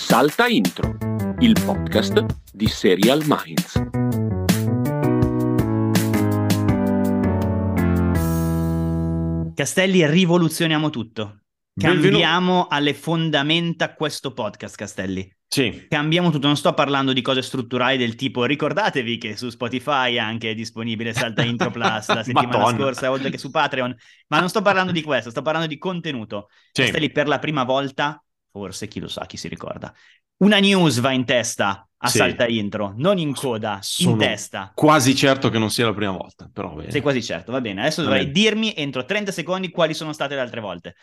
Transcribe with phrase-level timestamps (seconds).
[0.00, 0.96] Salta Intro,
[1.40, 3.74] il podcast di Serial Minds.
[9.54, 11.40] Castelli, rivoluzioniamo tutto.
[11.72, 15.28] Benvenu- Cambiamo alle fondamenta questo podcast, Castelli.
[15.48, 20.18] Sì, Cambiamo tutto, non sto parlando di cose strutturali del tipo ricordatevi che su Spotify
[20.18, 22.76] anche è disponibile Salta Intro Plus la settimana Madonna.
[22.78, 23.96] scorsa, oltre che su Patreon,
[24.28, 26.48] ma non sto parlando di questo, sto parlando di contenuto.
[26.70, 26.82] sì.
[26.82, 28.22] Castelli per la prima volta,
[28.58, 29.92] forse chi lo sa, chi si ricorda,
[30.38, 32.18] una news va in testa a Sì.
[32.18, 34.72] Salta Intro, non in coda, Sono in testa.
[34.74, 36.90] quasi certo che non sia la prima volta, però bene.
[36.90, 37.80] Sei quasi certo, va bene.
[37.82, 40.94] Adesso dovrai dirmi entro 30 secondi quali sono state le altre volte.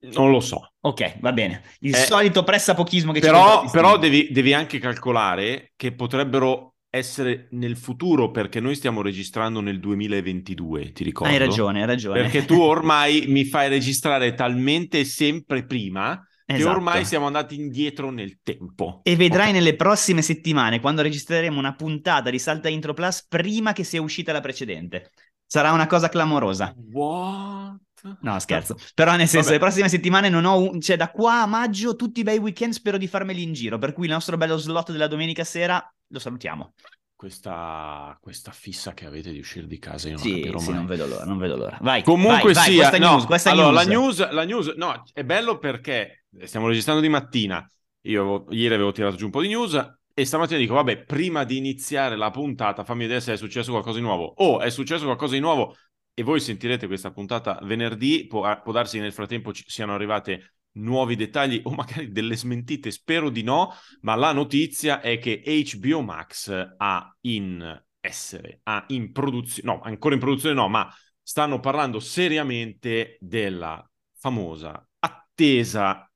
[0.00, 0.72] Non lo so.
[0.80, 1.62] Ok, va bene.
[1.80, 3.80] Il Eh, solito pressapochismo che ci Però, contraddistingue.
[3.82, 9.80] però devi, devi anche calcolare che potrebbero essere nel futuro, perché noi stiamo registrando nel
[9.80, 11.32] 2022, ti ricordo?
[11.32, 12.22] Hai ragione, hai ragione.
[12.22, 16.76] Perché tu ormai mi fai registrare talmente sempre prima che Esatto.
[16.76, 19.00] ormai siamo andati indietro nel tempo.
[19.02, 19.52] E vedrai Ok.
[19.54, 24.32] nelle prossime settimane, quando registreremo una puntata di Salta Intro Plus, prima che sia uscita
[24.32, 25.10] la precedente.
[25.44, 26.74] Sarà una cosa clamorosa.
[26.90, 27.76] What?
[28.20, 28.76] No, scherzo.
[28.94, 29.52] Però nel senso, Vabbè.
[29.52, 30.58] le prossime settimane non ho...
[30.70, 33.76] un- Cioè, da qua a maggio, tutti i bei weekend spero di farmeli in giro.
[33.78, 36.74] Per cui il nostro bello slot della domenica sera lo salutiamo.
[37.18, 40.86] Questa, questa fissa che avete di uscire di casa, io non Sì, capirò sì, non
[40.86, 41.76] vedo l'ora, non vedo l'ora.
[41.82, 44.18] Vai, Comunque vai, vai, sia, questa no, news, questa allora, news.
[44.18, 47.68] La, news, la news, no, è bello perché stiamo registrando di mattina,
[48.02, 51.56] io ieri avevo tirato giù un po' di news e stamattina dico, vabbè, prima di
[51.56, 54.34] iniziare la puntata fammi vedere se è successo qualcosa di nuovo.
[54.36, 55.74] O è successo qualcosa di nuovo
[56.14, 60.54] e voi sentirete questa puntata venerdì, può, può darsi che nel frattempo ci siano arrivate
[60.72, 66.02] nuovi dettagli o magari delle smentite, spero di no, ma la notizia è che HBO
[66.02, 70.92] Max ha in essere, ha in produzione, no, ancora in produzione no, ma
[71.22, 73.86] stanno parlando seriamente della
[74.18, 76.10] famosa, attesa,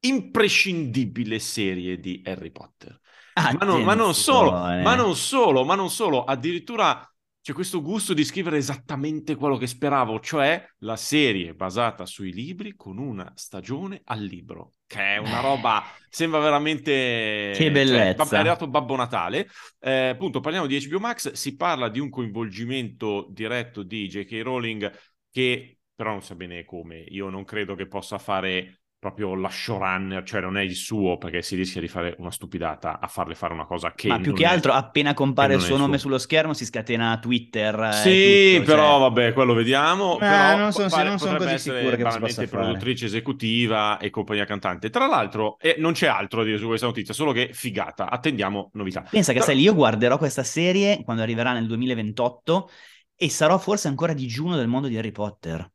[0.00, 3.00] imprescindibile serie di Harry Potter.
[3.38, 7.07] Ma non, ma non solo, ma non solo, ma non solo, addirittura
[7.48, 12.74] c'è questo gusto di scrivere esattamente quello che speravo, cioè la serie basata sui libri
[12.76, 15.40] con una stagione al libro, che è una Eh.
[15.40, 16.92] roba, sembra veramente...
[16.92, 18.16] Che cioè, bellezza.
[18.24, 19.48] bab- è arrivato Babbo Natale.
[19.80, 24.42] Eh, appunto, parliamo di HBO Max, si parla di un coinvolgimento diretto di J.K.
[24.42, 24.92] Rowling
[25.30, 30.24] che però non sa bene come, io non credo che possa fare proprio la showrunner,
[30.24, 33.52] cioè non è il suo perché si rischia di fare una stupidata a farle fare
[33.54, 34.08] una cosa che...
[34.08, 36.08] Ma più che è- altro, appena compare che il suo nome suo.
[36.08, 37.94] sullo schermo, si scatena Twitter.
[37.94, 40.16] Sì, tutto, però cioè- vabbè, quello vediamo.
[40.16, 42.46] Eh, però non sono- pare- non sono così sicuro che si possa fare.
[42.48, 44.90] produttrice esecutiva e compagnia cantante.
[44.90, 48.10] Tra l'altro, eh, non c'è altro a dire su questa notizia, solo che figata.
[48.10, 49.02] Attendiamo novità.
[49.02, 52.68] Pensa, Però- Castelli, io guarderò questa serie quando arriverà nel 2028
[53.14, 55.70] e sarò forse ancora digiuno del mondo di Harry Potter.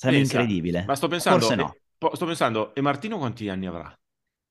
[0.00, 0.84] Sarebbe Pensa, incredibile.
[0.86, 1.76] Ma sto pensando, Forse no.
[2.14, 3.92] Sto pensando, e Martino quanti anni avrà?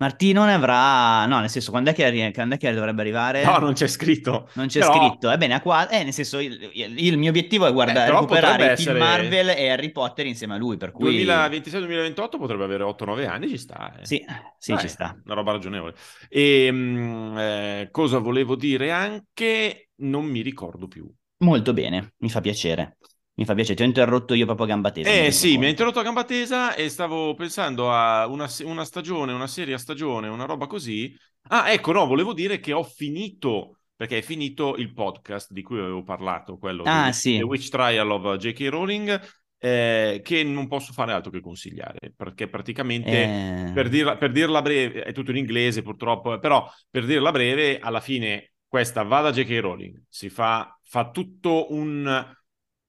[0.02, 1.26] Martino ne avrà...
[1.26, 3.44] No, nel senso, quando è che, arri- quando è che dovrebbe arrivare?
[3.44, 4.48] No, non c'è scritto.
[4.54, 5.30] Non c'è Però- scritto.
[5.30, 5.90] Ebbene, a qua...
[5.90, 9.92] Eh, nel senso, il, il- mio obiettivo è guardare, Eh, recuperare essere- Marvel e Harry
[9.92, 11.26] Potter insieme a lui, per cui...
[11.26, 13.94] 2026-2028 potrebbe avere 8-9 anni, ci sta.
[14.00, 14.06] eh.
[14.06, 14.24] Sì,
[14.58, 15.20] sì, Dai, ci sta.
[15.26, 15.94] Una roba ragionevole.
[16.30, 19.90] E mm, eh, cosa volevo dire anche?
[19.98, 21.12] Non mi ricordo più.
[21.40, 22.98] Molto bene, mi fa piacere.
[23.40, 25.10] Mi fa piacere, ti ho interrotto io proprio a gamba tesa.
[25.10, 29.32] Eh sì, mi ha interrotto a gamba tesa e stavo pensando a una, una stagione,
[29.32, 31.18] una serie a stagione, una roba così.
[31.48, 35.80] Ah, ecco, no, volevo dire che ho finito, perché è finito il podcast di cui
[35.80, 37.38] avevo parlato, quello Ah, di sì.
[37.38, 38.68] The Witch Trial of J.K.
[38.68, 39.22] Rowling,
[39.58, 43.24] eh, che non posso fare altro che consigliare, perché praticamente...
[43.24, 47.32] Eh, per dirla, per dirla breve, è tutto in inglese purtroppo, eh, però per dirla
[47.32, 49.60] breve, alla fine questa va da J.K.
[49.62, 52.36] Rowling, si fa, fa tutto un...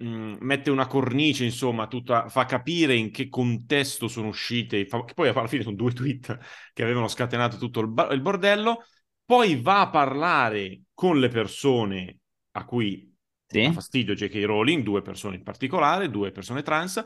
[0.03, 5.15] mm, mette una cornice, insomma, tutta, fa capire in che contesto sono uscite, fa- che
[5.15, 6.39] poi alla fine sono due tweet
[6.73, 8.85] che avevano scatenato tutto il, il bordello,
[9.25, 12.19] poi va a parlare con le persone
[12.53, 13.15] a cui
[13.47, 13.63] sì?
[13.63, 14.45] dà fastidio J.K.
[14.45, 17.03] Rowling, due persone in particolare, due persone trans,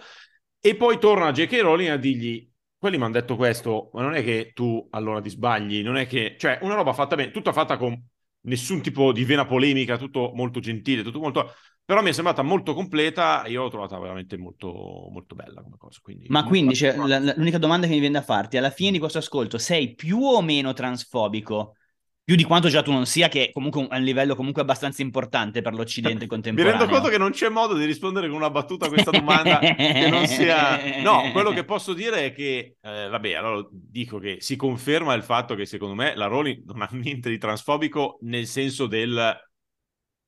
[0.61, 1.61] e poi torna a J.K.
[1.61, 5.29] Rowling a dirgli, quelli mi hanno detto questo, ma non è che tu allora ti
[5.31, 6.37] sbagli, non è che...
[6.39, 7.95] Cioè, una roba fatta bene, tutta fatta con
[8.43, 11.53] nessun tipo di vena polemica, tutto molto gentile, tutto molto...
[11.87, 15.99] Però mi è sembrata molto completa, io l'ho trovata veramente molto, molto bella come cosa.
[16.03, 18.99] Quindi, Ma quindi cioè, la- l'unica domanda che mi viene da farti, alla fine di
[18.99, 21.77] questo ascolto, sei più o meno transfobico?
[22.25, 25.61] Più di quanto già tu non sia, che comunque è un livello comunque abbastanza importante
[25.61, 26.79] per l'Occidente Mi contemporaneo.
[26.79, 30.09] rendo conto che non c'è modo di rispondere con una battuta a questa domanda che
[30.09, 31.03] non sia...
[31.03, 35.23] No, quello che posso dire è che, eh, vabbè, allora dico che si conferma il
[35.23, 39.37] fatto che secondo me la Rowling non ha niente di transfobico nel senso del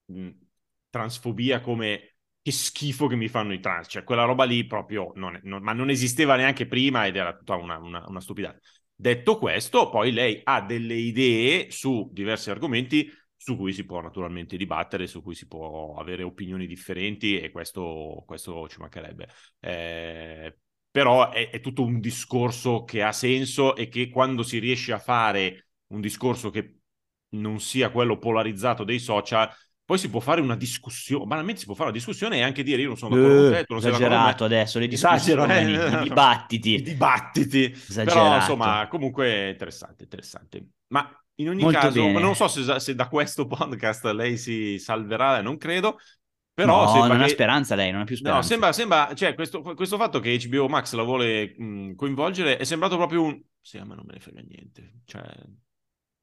[0.06, 0.31] mh,
[0.96, 5.37] transfobia come che schifo che mi fanno i trans, cioè quella roba lì proprio non
[5.37, 8.58] è- non- ma non esisteva neanche prima ed era tutta una, una, una stupidata.
[8.94, 14.56] Detto questo, poi lei ha delle idee su diversi argomenti su cui si può naturalmente
[14.56, 19.28] dibattere, su cui si può avere opinioni differenti e questo, questo ci mancherebbe.
[19.60, 20.56] Eh,
[20.90, 24.99] però è, è, tutto un discorso che ha senso e che quando si riesce a
[24.99, 26.78] fare un discorso che
[27.31, 29.50] non sia quello polarizzato dei social,
[29.87, 32.83] poi si può fare una discussione, banalmente si può fare una discussione e anche dire
[32.83, 35.71] io non sono d'accordo uh, con te, tu non sei d'accordo adesso, le discussioni, eh,
[35.71, 36.75] i, dibattiti.
[36.75, 37.65] I dibattiti.
[37.71, 38.21] Esagerato.
[38.21, 40.67] Però insomma, comunque interessante, interessante.
[40.88, 42.19] Ma in ogni Molto caso, bene.
[42.19, 45.99] non so se, se, da questo podcast lei si salverà, non credo.
[46.53, 47.25] Però no, non che...
[47.25, 48.41] ha speranza lei, non ha più speranza.
[48.41, 52.65] No, sembra, sembra cioè, questo, questo, fatto che HBO Max la vuole mh, coinvolgere è
[52.65, 53.41] sembrato proprio un...
[53.61, 55.03] Sì, a me non me ne frega niente.
[55.05, 55.23] Cioè,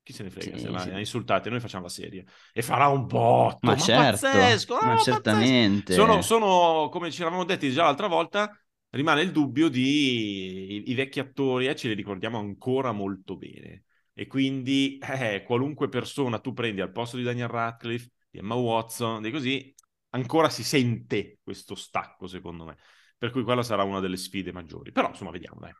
[0.03, 0.89] chi se ne frega sì, se sì.
[0.91, 2.25] la insultate, noi facciamo la serie.
[2.51, 5.93] E farà un botto, ma, ma certo, pazzesco, ma certamente.
[5.93, 8.51] Sono, sono, come ci eravamo detti già l'altra volta,
[8.89, 10.73] rimane il dubbio di...
[10.73, 13.85] I, i vecchi attori, eh, ce li ricordiamo ancora molto bene
[14.15, 19.21] e quindi eh, qualunque persona tu prendi al posto di Daniel Radcliffe, di Emma Watson,
[19.21, 19.73] di così,
[20.09, 22.77] ancora si sente questo stacco, secondo me.
[23.17, 24.91] Per cui quella sarà una delle sfide maggiori.
[24.91, 25.73] Però, insomma, vediamo, dai.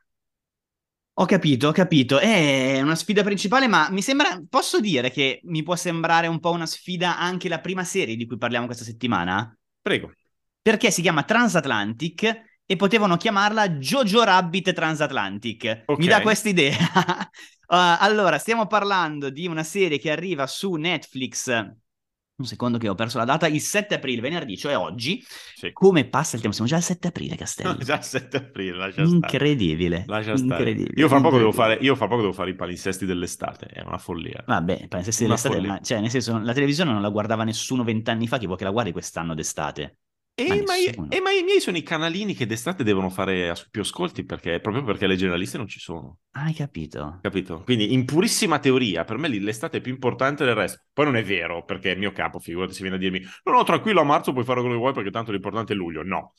[1.18, 2.18] Ho capito, ho capito.
[2.18, 4.42] È una sfida principale, ma mi sembra.
[4.50, 8.25] Posso dire che mi può sembrare un po' una sfida anche la prima serie di
[8.25, 9.56] cui parliamo questa settimana?
[9.80, 10.12] Prego.
[10.60, 15.83] Perché si chiama Transatlantic e potevano chiamarla Jojo Rabbit Transatlantic.
[15.86, 15.98] Okay.
[15.98, 16.77] Mi dà questa idea.
[16.98, 21.48] uh, allora, stiamo parlando di una serie che arriva su Netflix.
[22.36, 25.24] Un secondo che ho perso la data, il 7 aprile, venerdì, cioè oggi.
[25.54, 25.72] Sì.
[25.72, 26.56] Come passa il tempo?
[26.56, 27.76] Siamo già al 7 aprile, Castello.
[27.78, 30.04] già il 7 aprile, lascia Incredibile.
[30.08, 31.00] Lascia Incredibile.
[31.00, 34.00] Io fra, poco devo fare, io fra poco devo fare i palinsesti dell'estate, è una
[34.00, 34.44] follia.
[34.48, 38.28] Vabbè, i palinsesti dell'estate, ma, cioè nel senso, la televisione non la guardava nessuno vent'anni
[38.28, 39.98] fa, chi vuoi che la guardi quest'anno d'estate?
[40.36, 40.76] E ma,
[41.10, 44.84] e ma, i miei sono i canalini che d'estate devono fare più ascolti perché, proprio
[44.84, 46.18] perché le generaliste non ci sono.
[46.32, 47.20] Hai capito?
[47.22, 47.62] Capito?
[47.64, 50.86] Quindi in purissima teoria, per me l'estate è più importante del resto.
[50.92, 53.52] Poi non è vero, perché è il mio capo, figurati, si viene a dirmi no,
[53.52, 56.02] no, tranquillo, a marzo puoi fare quello che vuoi perché tanto l'importante è luglio.
[56.02, 56.34] No.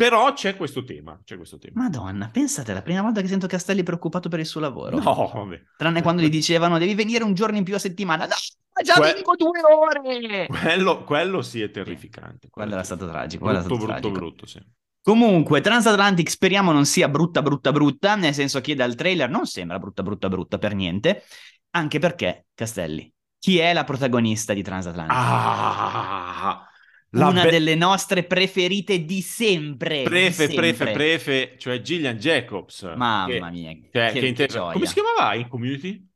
[0.00, 1.82] Però c'è questo tema, c'è questo tema.
[1.82, 4.98] Madonna, pensate, è la prima volta che sento Castelli preoccupato per il suo lavoro.
[4.98, 5.62] No, vabbè.
[5.76, 8.24] Tranne quando gli dicevano devi venire un giorno in più a settimana.
[8.24, 8.32] No,
[8.82, 10.46] già que- vengo due ore!
[10.46, 12.48] Quello, quello sì è terrificante.
[12.48, 13.44] Quello, quello era stato tragico.
[13.44, 14.14] Brutto, stato brutto, tragico.
[14.14, 14.58] brutto, sì.
[15.02, 19.78] Comunque, Transatlantic speriamo non sia brutta, brutta, brutta, nel senso che dal trailer non sembra
[19.78, 21.24] brutta, brutta, brutta per niente,
[21.72, 25.14] anche perché, Castelli, chi è la protagonista di Transatlantic?
[25.14, 26.69] Ah!
[27.10, 30.02] Una be- delle nostre preferite di sempre.
[30.02, 30.72] Prefe, di sempre.
[30.74, 32.82] prefe, prefe, cioè Gillian Jacobs.
[32.96, 36.08] Mamma che, mia, cioè, che, che inter- Come si chiamava in Community?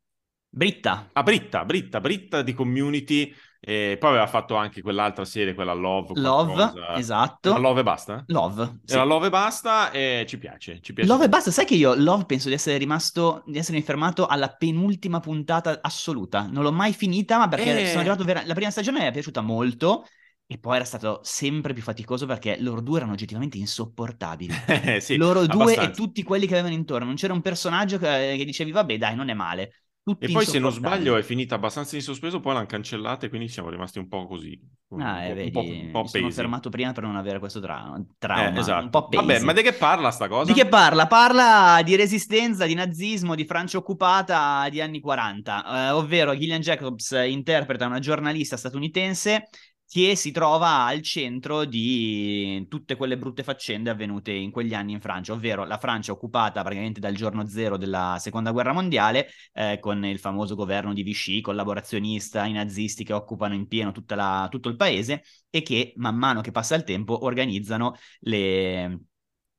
[0.49, 1.11] Britta.
[1.13, 3.35] Ah, Britta, Britta, Britta di Community.
[3.67, 6.21] E poi aveva fatto anche quell'altra serie, quella Love.
[6.21, 7.49] Love, esatto.
[7.49, 8.23] Era Love e basta?
[8.27, 8.81] Love.
[8.85, 8.95] Sì.
[8.95, 11.09] Era Love e basta e ci piace, ci piace.
[11.09, 14.49] Love e basta, sai che io Love penso di essere rimasto, di essermi fermato alla
[14.51, 16.47] penultima puntata assoluta.
[16.47, 17.87] Non l'ho mai finita, ma perché e...
[17.87, 20.05] sono arrivato vera- la prima stagione mi è piaciuta molto.
[20.47, 24.53] E poi era stato sempre più faticoso perché loro due erano oggettivamente insopportabili.
[25.01, 25.91] sì, loro due abbastanza.
[25.91, 27.07] e tutti quelli che avevano intorno.
[27.07, 29.85] Non c'era un personaggio che, che dicevi, vabbè, dai, non è male.
[30.05, 33.31] Tutti e poi, se non sbaglio, è finita abbastanza in sospeso, poi l'hanno cancellata e
[33.31, 34.61] quindi siamo rimasti un po' così.
[34.89, 37.59] Un, ah, un, vedi, po', un po', mi sono fermato prima per non avere questo
[37.59, 38.55] tra- trauma.
[38.55, 38.85] Eh, esatto.
[38.85, 39.25] Un po' pesi.
[39.25, 40.53] Vabbè, ma di che parla sta cosa?
[40.53, 41.07] Di che parla?
[41.07, 47.13] Parla di resistenza, di nazismo, di Francia occupata di anni 40, eh, ovvero Gillian Jacobs
[47.27, 49.49] interpreta una giornalista statunitense
[49.87, 55.01] che si trova al centro di tutte quelle brutte faccende avvenute in quegli anni in
[55.01, 60.05] Francia, ovvero la Francia occupata praticamente dal giorno zero della seconda guerra mondiale, eh, con
[60.05, 64.77] il famoso governo di Vichy, collaborazionista, i nazisti che occupano in pieno la, tutto il
[64.77, 68.99] paese e che man mano che passa il tempo organizzano le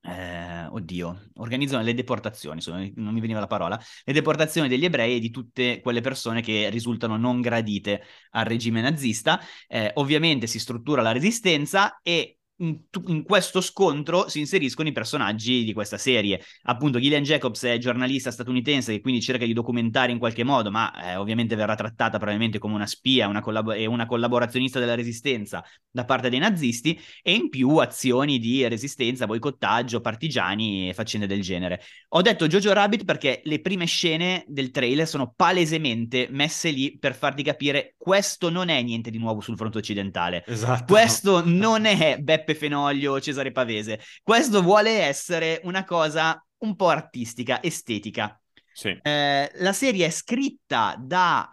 [0.05, 2.61] eh, oddio, organizzano le deportazioni,
[2.95, 6.69] non mi veniva la parola, le deportazioni degli ebrei e di tutte quelle persone che
[6.69, 9.39] risultano non gradite al regime nazista.
[9.67, 15.73] Eh, ovviamente si struttura la resistenza e in, questo scontro si inseriscono i personaggi di
[15.73, 16.41] questa serie.
[16.63, 20.93] Appunto, Gillian Jacobs è giornalista statunitense che quindi cerca di documentare in qualche modo, ma
[21.11, 25.63] eh, ovviamente verrà trattata probabilmente come una spia una collab- e una collaborazionista della resistenza
[25.89, 31.41] da parte dei nazisti, e in più azioni di resistenza, boicottaggio, partigiani e faccende del
[31.41, 31.81] genere.
[32.09, 37.15] Ho detto Jojo Rabbit perché le prime scene del trailer sono palesemente messe lì per
[37.15, 40.43] farti capire questo non è niente di nuovo sul fronte occidentale.
[40.45, 40.93] Esatto.
[40.93, 43.99] Questo non è Beppe Beppe Fenoglio, Cesare Pavese.
[44.21, 48.39] Questo vuole essere una cosa un po' artistica, estetica.
[48.71, 48.97] Sì.
[49.01, 51.49] Eh, la serie è scritta da,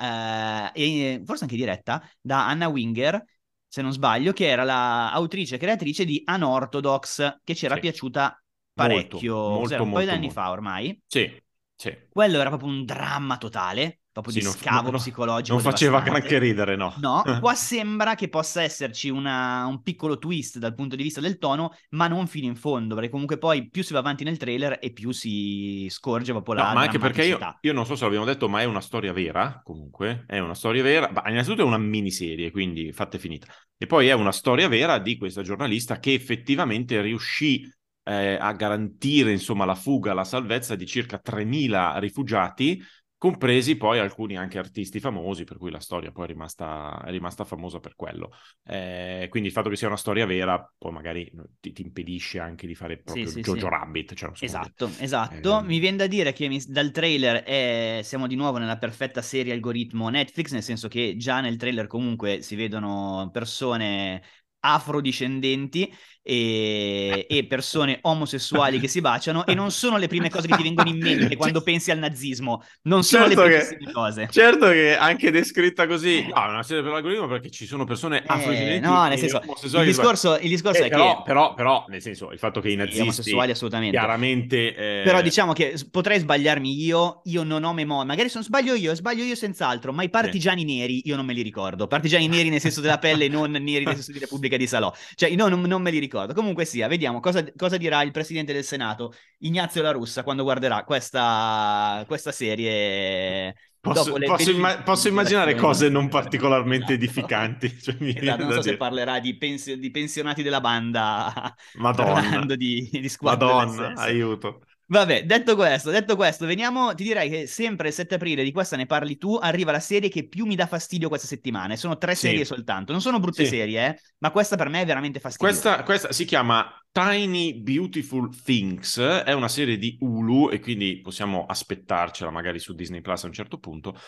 [0.74, 3.24] eh, forse anche diretta, da Anna Winger,
[3.66, 7.80] se non sbaglio, che era l'autrice e creatrice di Unorthodox, che ci era sì.
[7.80, 8.42] piaciuta
[8.74, 11.00] parecchio, molto, molto, un molto, paio di anni fa ormai.
[11.06, 11.40] Sì.
[11.74, 11.96] Sì.
[12.10, 15.52] Quello era proprio un dramma totale, proprio Sì, di scavo non- psicologico.
[15.54, 16.28] Non faceva devastante.
[16.28, 16.94] granché ridere, no.
[16.96, 21.38] No, qua sembra che possa esserci una- un piccolo twist dal punto di vista del
[21.38, 24.78] tono, ma non fino in fondo, perché comunque poi più si va avanti nel trailer
[24.80, 28.04] e più si scorge proprio No, la ma anche perché io, io non so se
[28.04, 31.64] l'abbiamo detto, ma è una storia vera, comunque, è una storia vera, ma innanzitutto è
[31.64, 33.46] una miniserie, quindi fatta e finita.
[33.76, 37.68] E poi è una storia vera di questa giornalista che effettivamente riuscì
[38.04, 42.82] eh, a garantire, insomma, la fuga, la salvezza di circa 3.000 rifugiati,
[43.22, 47.44] compresi poi alcuni anche artisti famosi, per cui la storia poi è rimasta, è rimasta
[47.44, 48.32] famosa per quello.
[48.64, 52.66] Eh, quindi il fatto che sia una storia vera, poi magari ti, ti impedisce anche
[52.66, 53.68] di fare proprio sì, Jojo sì.
[53.68, 54.14] Rabbit.
[54.14, 54.46] Cioè, come dire.
[54.46, 55.60] Esatto, esatto.
[55.60, 59.22] Eh, Mi viene da dire che mi- dal trailer è- siamo di nuovo nella perfetta
[59.22, 64.20] serie algoritmo Netflix, nel senso che già nel trailer comunque si vedono persone
[64.64, 70.54] afrodiscendenti e, e persone omosessuali che si baciano e non sono le prime cose che
[70.54, 74.28] ti vengono in mente quando pensi al nazismo, non sono Certo le che- primissime cose.
[74.30, 78.22] Certo che anche descritta così, no, è una serie per l'algoritmo perché ci sono persone
[78.24, 81.84] Eh, no, nel senso, il che- discorso, il discorso Eh, è però, che però, però,
[81.88, 83.96] nel senso, il fatto che i nazisti omosessuali assolutamente.
[83.96, 84.74] chiaramente...
[84.74, 88.74] eh, Però diciamo che potrei sbagliarmi io, io non ho memoria, magari se non sbaglio
[88.74, 91.86] io, sbaglio io senz'altro, ma i partigiani neri io non me li ricordo.
[91.88, 94.92] Partigiani neri nel senso della pelle, non neri nel senso di Repubblica di Salò.
[95.14, 96.10] Cioè, io non, non me li ricordo.
[96.34, 100.84] Comunque sia, vediamo cosa, cosa dirà il presidente del Senato, Ignazio La Russa, quando guarderà
[100.84, 103.54] questa, questa serie.
[103.80, 106.94] Posso, posso 20 imma- posso immaginare cose non particolarmente Esatto.
[106.94, 107.78] edificanti.
[107.80, 108.76] Cioè, Esatto, non so se dire.
[108.76, 112.12] parlerà di, pens- di pensionati della banda Madonna.
[112.12, 114.60] parlando di, di Madonna, aiuto.
[114.92, 118.76] Vabbè, detto questo, detto questo, veniamo, ti direi che sempre il 7 aprile, di questa
[118.76, 121.96] ne parli tu, arriva la serie che più mi dà fastidio questa settimana, e sono
[121.96, 122.26] tre Sì.
[122.26, 123.56] serie soltanto, non sono brutte Sì.
[123.56, 125.60] serie, eh, ma questa per me è veramente fastidiosa.
[125.60, 131.46] Questa, questa si chiama Tiny Beautiful Things, è una serie di Hulu e quindi possiamo
[131.46, 133.98] aspettarcela magari su Disney Plus a un certo punto.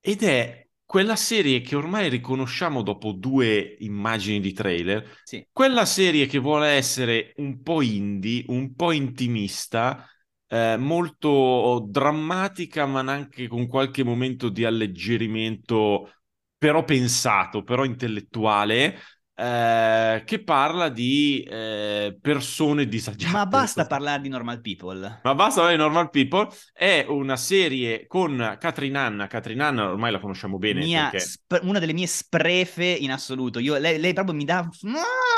[0.00, 5.44] Ed è quella serie che ormai riconosciamo dopo due immagini di trailer, Sì.
[5.50, 10.08] quella serie che vuole essere un po' indie, un po' intimista,
[10.46, 16.12] eh, molto drammatica, ma anche con qualche momento di alleggerimento,
[16.56, 18.96] però pensato, però intellettuale,
[19.36, 23.32] eh, che parla di eh, persone disagiate.
[23.32, 25.20] Ma basta parlare di Normal People.
[25.22, 26.48] Ma basta parlare di Normal People.
[26.72, 29.26] È una serie con Catherine Anna.
[29.26, 31.20] Catherine Anna ormai la conosciamo bene Mia perché...
[31.20, 33.58] sp- una delle mie sprefe in assoluto.
[33.58, 34.68] Io, lei, lei proprio mi dà...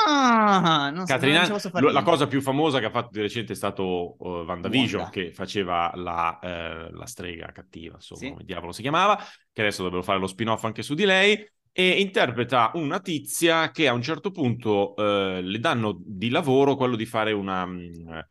[0.07, 2.03] Ah, non Catherine non Anna- la niente.
[2.03, 5.15] cosa più famosa che ha fatto di recente è stato uh, WandaVision, Wanda.
[5.19, 8.29] che faceva la, eh, la strega cattiva, insomma, Sì.
[8.29, 9.17] come diavolo si chiamava,
[9.51, 11.45] che adesso dovrebbero fare lo spin-off anche su di lei,
[11.79, 16.95] e interpreta una tizia che a un certo punto eh, le danno di lavoro quello
[16.95, 17.67] di fare una...
[17.67, 18.27] mm, eh,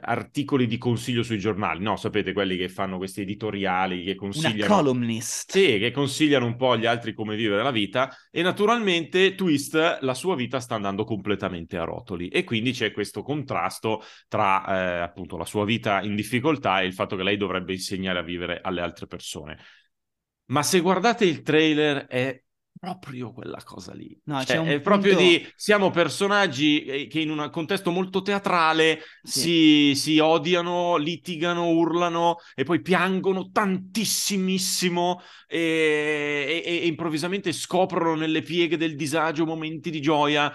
[0.00, 1.96] articoli di consiglio sui giornali, no?
[1.96, 4.74] Sapete quelli che fanno questi editoriali che Una consigliano...
[4.74, 5.50] columnist.
[5.52, 10.14] Sì, che consigliano un po' agli altri come vivere la vita e naturalmente Twist la
[10.14, 15.36] sua vita sta andando completamente a rotoli e quindi c'è questo contrasto tra eh, appunto
[15.36, 18.80] la sua vita in difficoltà e il fatto che lei dovrebbe insegnare a vivere alle
[18.80, 19.58] altre persone.
[20.46, 22.42] Ma se guardate il trailer è
[22.78, 24.16] proprio quella cosa lì.
[24.24, 29.00] No, Cioè, è proprio punto- di siamo personaggi eh, che in un contesto molto teatrale
[29.22, 29.40] Sì.
[29.40, 38.42] si, si odiano, litigano, urlano e poi piangono tantissimissimo e, e- e improvvisamente scoprono nelle
[38.42, 40.52] pieghe del disagio momenti di gioia.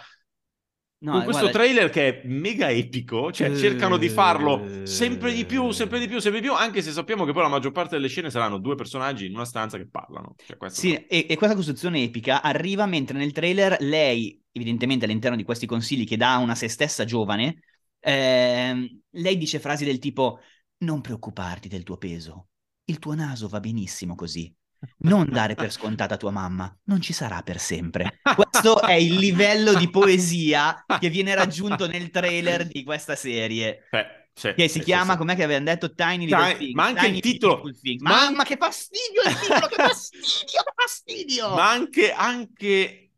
[1.03, 3.55] No, Con questo guarda, trailer che è mega epico, cioè Eh.
[3.57, 7.25] cercano di farlo sempre di più, sempre di più, sempre di più, anche se sappiamo
[7.25, 10.35] che poi la maggior parte delle scene saranno due personaggi in una stanza che parlano.
[10.45, 15.43] Cioè, Sì, e, e questa costruzione epica arriva mentre nel trailer lei, evidentemente all'interno di
[15.43, 17.59] questi consigli che dà a una se stessa giovane,
[17.99, 20.39] ehm, lei dice frasi del tipo:
[20.79, 22.47] Non preoccuparti del tuo peso,
[22.85, 24.53] il tuo naso va benissimo così.
[24.99, 28.19] Non dare per scontata tua mamma, non ci sarà per sempre.
[28.35, 33.87] Questo è il livello di poesia che viene raggiunto nel trailer di questa serie.
[33.91, 35.93] Eh, sì, Che si sì, chiama, sì, com'è che avevamo detto?
[35.93, 36.73] Tiny Little Tiny- Things.
[36.73, 37.61] ma anche Tiny il titolo-
[37.99, 41.49] ma- Mamma, che fastidio il titolo, che fastidio, che fastidio!
[41.53, 43.11] Ma anche, anche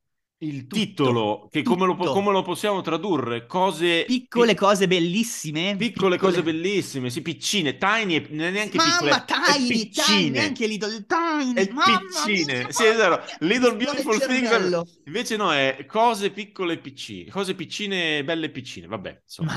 [0.48, 3.46] il Tutto, titolo, che come lo, come lo possiamo tradurre?
[3.46, 5.76] Cose Piccole pi- cose bellissime.
[5.76, 10.30] piccole cose bellissime, sì, piccine, tiny, e- neanche piccole, Mamma, tiny, tiny, piccine.
[10.32, 11.54] neanche Little Tiny.
[11.54, 12.66] È mamma piccine.
[12.68, 13.22] mia, Sì, è vero.
[13.22, 14.82] mamma Little Beautiful Things.
[15.06, 19.54] Invece no, è cose piccole e piccine, cose piccine, belle e piccine, vabbè, insomma.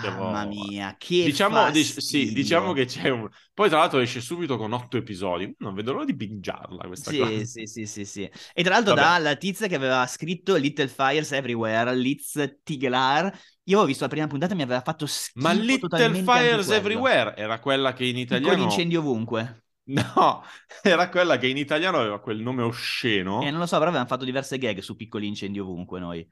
[0.00, 3.28] Ma Mamma mia, che diciamo, dic- sì, diciamo che c'è un...
[3.58, 5.52] Poi tra l'altro esce subito con otto episodi.
[5.58, 7.44] Non vedo l'ora di bingiarla questa Sì, cosa.
[7.44, 8.30] sì, sì, sì, sì.
[8.54, 9.08] E tra l'altro Vabbè.
[9.08, 13.32] dalla tizia che aveva scritto Little Fires Everywhere, Liz Tiglar, io
[13.74, 16.68] avevo visto la prima puntata e mi aveva fatto schifo Ma Little Fires.
[16.70, 18.62] Everywhere era quella che in Piccoli italiano...
[18.62, 19.64] incendi ovunque.
[19.88, 20.42] No,
[20.82, 23.42] era quella che in italiano aveva quel nome osceno.
[23.42, 26.28] E non lo so, però avevamo fatto diverse gag su piccoli incendi ovunque noi.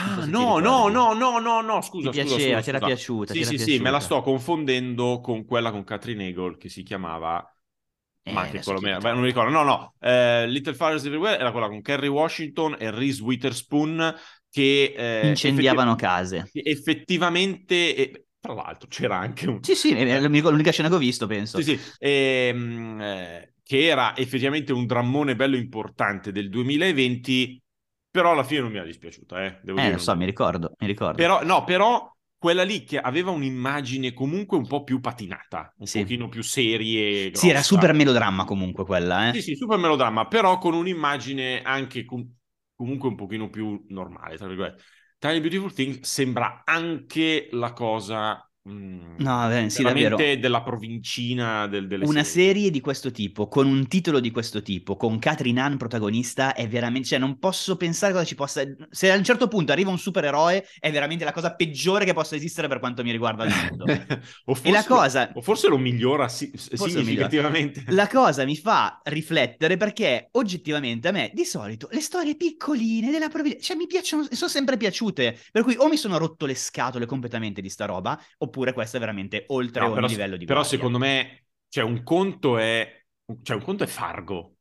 [0.00, 2.80] So Ah, no, no, no, no, no, no, scusa, Ti scusa, piaceva, scusa, ti era
[2.80, 2.90] scusa.
[2.90, 4.00] piaciuta, Sì, ti era sì, sì, me la piaciuta.
[4.00, 7.46] sto confondendo con quella con Catherine Hegel che si chiamava...
[8.22, 8.60] Eh, Ma che
[9.00, 9.50] beh, non mi ricordo.
[9.50, 14.14] No, no, eh, Little Fires Everywhere era quella con Kerry Washington e Reese Witherspoon
[14.50, 14.94] che...
[14.96, 16.52] eh, Incendiavano effetti- case.
[16.52, 17.94] effettivamente...
[17.96, 19.60] e- tra l'altro c'era anche un...
[19.60, 21.60] Sì, sì, eh, mi ricordo l'unica scena che ho visto, penso.
[21.60, 27.61] Sì, sì, ehm, eh, che era effettivamente un drammone bello importante del 2020,
[28.12, 29.92] però alla fine non mi era dispiaciuta, eh, devo Eh, dire.
[29.92, 31.26] lo so, mi ricordo, mi ricordo.
[31.26, 36.00] Però, no, però quella lì che aveva un'immagine comunque un po' più patinata, un Sì.
[36.00, 37.30] pochino più serie.
[37.30, 37.62] Sì, era grossa.
[37.62, 39.34] super melodramma comunque quella, eh.
[39.34, 42.28] Sì, sì, super melodramma, però con un'immagine anche com-
[42.74, 44.82] comunque un pochino più normale, tra virgolette.
[45.18, 50.16] Tiny Beautiful Things sembra anche la cosa mm, No, beh, sì, davvero.
[50.16, 52.24] della provincina del, delle Una serie.
[52.24, 56.66] serie di questo tipo, con un titolo di questo tipo, con Catherine Hahn protagonista, è
[56.68, 57.08] veramente...
[57.08, 58.62] Cioè, non posso pensare cosa ci possa...
[58.90, 62.34] Se a un certo punto arriva un supereroe, è veramente la cosa peggiore che possa
[62.36, 63.84] esistere per quanto mi riguarda al mondo.
[64.46, 67.84] o, forse, E la cosa- o forse lo migliora si- lo significativamente.
[67.88, 73.28] La cosa mi fa riflettere perché oggettivamente a me di solito le storie piccoline della
[73.28, 77.06] provincia, cioè mi piacciono, sono sempre piaciute, per cui o mi sono rotto le scatole
[77.06, 78.18] completamente di sta roba,
[78.52, 80.64] oppure questo è veramente oltre No, ogni però, livello di però guardia.
[80.64, 83.04] secondo me, cioè un conto è,
[83.42, 84.56] cioè un conto è Fargo.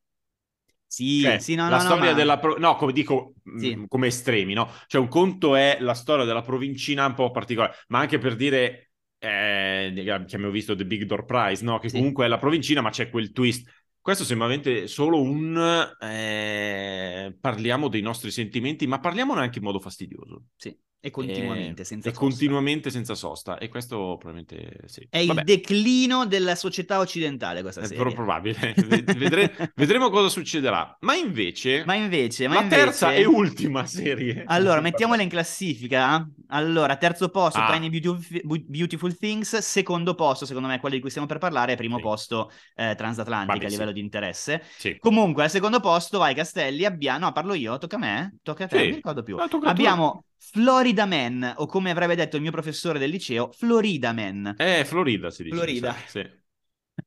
[0.88, 3.86] Sì, Cioè, sì, no, la no, no, storia ma- della pro- no, come dico, mh,
[3.86, 3.88] Sì.
[3.88, 4.70] come estremi, no?
[4.88, 8.92] Cioè un conto è la storia della provincina un po' particolare, ma anche per dire
[9.20, 11.80] eh, che abbiamo visto The Big Door Prize, no?
[11.80, 11.98] Che Sì.
[11.98, 13.70] comunque è la provincina, ma c'è quel twist.
[14.02, 14.48] Questo sembra
[14.88, 20.46] solo un eh, parliamo dei nostri sentimenti, ma parliamone anche in modo fastidioso.
[20.56, 22.26] Sì, e continuamente, Eh, senza e sosta.
[22.28, 23.58] continuamente senza sosta.
[23.58, 25.06] E questo probabilmente sì.
[25.10, 25.44] È il Vabbè.
[25.44, 28.04] declino della società occidentale questa È serie.
[28.04, 28.74] pro- probabile.
[28.88, 30.96] Ved- vedre- vedremo cosa succederà.
[31.02, 32.82] Ma invece, Ma invece, ma la invece...
[32.84, 34.44] terza e ultima serie.
[34.46, 36.28] Allora, mettiamola in classifica.
[36.50, 37.72] Allora, terzo posto, Ah.
[37.72, 39.58] Tiny Beautiful, Beautiful Things.
[39.58, 41.76] Secondo posto, secondo me, quello di cui stiamo per parlare.
[41.76, 42.02] Primo Sì.
[42.04, 43.74] posto, eh, Transatlantica Vabbè, a sì.
[43.76, 44.64] livello di interesse.
[44.78, 44.98] Sì.
[45.00, 47.26] Comunque, al secondo posto, vai Castelli, abbiamo...
[47.26, 48.36] No, parlo io, tocca a me?
[48.44, 49.38] Tocca a te, non mi ricordo più.
[49.38, 49.58] Te.
[49.64, 54.56] Abbiamo Florida Man, o come avrebbe detto il mio professore del liceo, Florida Man.
[54.58, 55.56] Eh, Florida si dice.
[55.56, 55.96] Florida.
[56.08, 56.28] Sì.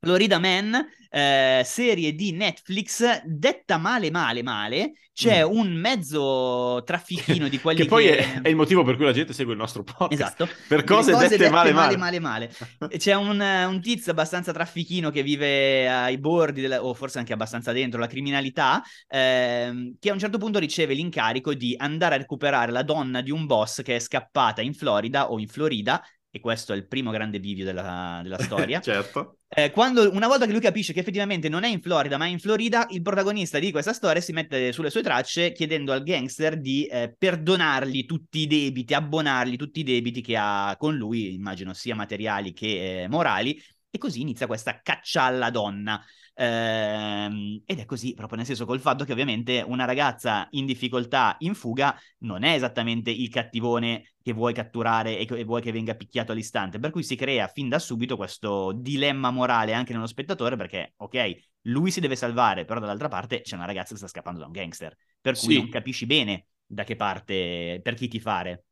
[0.04, 5.50] Florida Man, eh, serie di Netflix, detta male male male, c'è Mm.
[5.56, 8.16] un mezzo traffichino di quelli che poi che...
[8.16, 10.12] è, è il motivo per cui la gente segue il nostro podcast.
[10.12, 10.48] Esatto.
[10.68, 11.96] Per cose, Delle dette, male male.
[11.96, 12.50] male male.
[12.90, 17.18] E C'è un, eh, un tizio abbastanza traffichino che vive ai bordi, della- o forse
[17.18, 22.16] anche abbastanza dentro la criminalità, ehm, che a un certo punto riceve l'incarico di andare
[22.16, 26.02] a recuperare la donna di un boss che è scappata in Florida o in Florida,
[26.30, 28.80] e questo è il primo grande bivio della, della storia.
[28.80, 29.38] certo.
[29.56, 32.28] Eh, quando, una volta che lui capisce che effettivamente non è in Florida ma è
[32.28, 36.58] in Florida, il protagonista di questa storia si mette sulle sue tracce chiedendo al gangster
[36.58, 41.72] di eh, perdonargli tutti i debiti, abbonargli tutti i debiti che ha con lui, immagino
[41.72, 43.56] sia materiali che eh, morali,
[43.94, 46.02] e così inizia questa caccia alla donna.
[46.36, 51.36] Ehm, ed è così, proprio nel senso col fatto che ovviamente una ragazza in difficoltà,
[51.38, 55.70] in fuga, non è esattamente il cattivone che vuoi catturare e che e vuoi che
[55.70, 56.80] venga picchiato all'istante.
[56.80, 61.36] Per cui si crea fin da subito questo dilemma morale anche nello spettatore, perché, ok,
[61.68, 64.52] lui si deve salvare, però dall'altra parte c'è una ragazza che sta scappando da un
[64.52, 65.54] gangster, per cui Sì.
[65.54, 68.64] non capisci bene da che parte, per chi ti fare.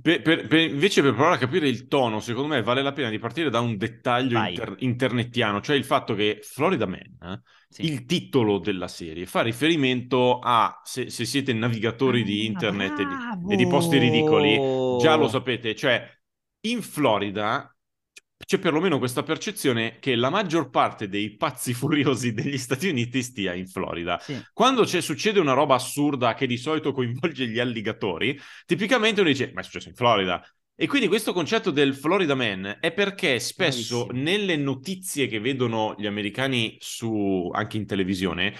[0.00, 3.08] Per- per- per- invece per provare a capire il tono, secondo me vale la pena
[3.08, 7.84] di partire da un dettaglio inter- internettiano, cioè il fatto che Florida Man, eh, Sì.
[7.84, 13.06] il titolo della serie, fa riferimento a, se, se siete navigatori di Ah, internet e
[13.06, 16.06] di, e di posti ridicoli, già lo sapete, cioè
[16.62, 17.74] in Florida
[18.44, 23.52] c'è perlomeno questa percezione che la maggior parte dei pazzi furiosi degli Stati Uniti stia
[23.54, 24.18] in Florida.
[24.20, 24.40] Sì.
[24.52, 29.50] Quando c'è- succede una roba assurda che di solito coinvolge gli alligatori, tipicamente uno dice,
[29.52, 30.42] ma è successo in Florida.
[30.80, 34.30] E quindi questo concetto del Florida Man è perché spesso Bravissimo.
[34.30, 38.54] nelle notizie che vedono gli americani su, anche in televisione,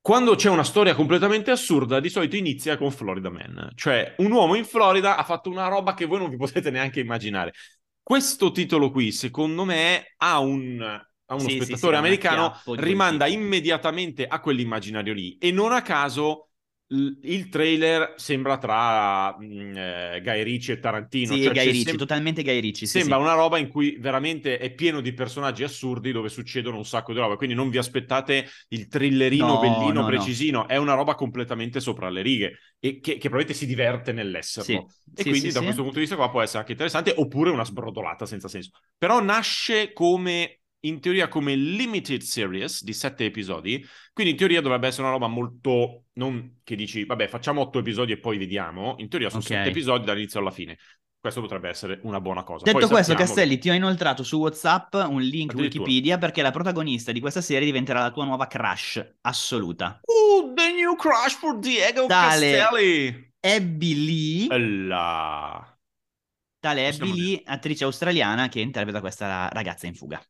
[0.00, 3.72] quando c'è una storia completamente assurda, di solito inizia con Florida Man.
[3.74, 7.00] Cioè, un uomo in Florida ha fatto una roba che voi non vi potete neanche
[7.00, 7.52] immaginare.
[8.06, 12.52] Questo titolo qui, secondo me, ha un, a uno Sì, sì, spettatore sì, un americano
[12.76, 15.36] rimanda immediatamente a quell'immaginario lì.
[15.38, 16.45] E non a caso
[16.88, 21.36] il trailer sembra tra mh, eh, Guy Ritchie e Tarantino.
[21.36, 22.86] Sì, cioè Guy Ritchie, sem- totalmente Guy Ritchie.
[22.86, 23.18] sì, Sembra sì.
[23.18, 27.18] una roba in cui veramente è pieno di personaggi assurdi dove succedono un sacco di
[27.18, 27.36] roba.
[27.36, 30.12] Quindi non vi aspettate il thrillerino No, bellino, no, no.
[30.14, 30.68] precisino.
[30.68, 34.64] È una roba completamente sopra le righe e che, che probabilmente si diverte nell'esserlo.
[34.64, 37.50] Sì, E sì, quindi da questo punto di vista qua può essere anche interessante, oppure
[37.50, 38.70] una sbrodolata senza senso.
[38.96, 44.86] Però nasce come, in teoria, come limited series di sette episodi, quindi in teoria dovrebbe
[44.86, 49.08] essere una roba molto, non che dici, vabbè, facciamo otto episodi e poi vediamo, in
[49.08, 49.48] teoria sono Ok.
[49.48, 50.78] sette episodi dall'inizio alla fine.
[51.18, 52.62] Questo potrebbe essere una buona cosa.
[52.64, 55.54] Detto Poi questo, sappiamo- Castelli, ti ho inoltrato su WhatsApp un link.
[55.54, 60.00] Wikipedia perché la protagonista di questa serie diventerà la tua nuova crush assoluta.
[60.04, 63.32] Uh, the new crush for Diego Tale- Castelli!
[63.40, 63.94] Abby
[64.48, 65.78] Lee, La...
[66.60, 70.22] tale Abby Lee, attrice australiana che interpreta questa ragazza in fuga.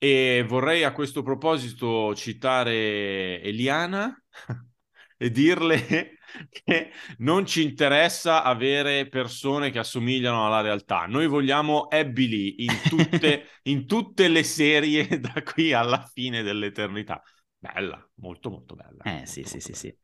[0.00, 4.16] E vorrei a questo proposito citare Eliana
[5.16, 6.18] e dirle
[6.50, 11.06] che non ci interessa avere persone che assomigliano alla realtà.
[11.06, 17.20] Noi vogliamo Abby Lee in tutte, in tutte le serie da qui alla fine dell'eternità.
[17.58, 19.02] Bella, molto molto bella.
[19.02, 19.74] Eh Molto, sì, sì, molto sì, bella.
[19.74, 19.96] sì.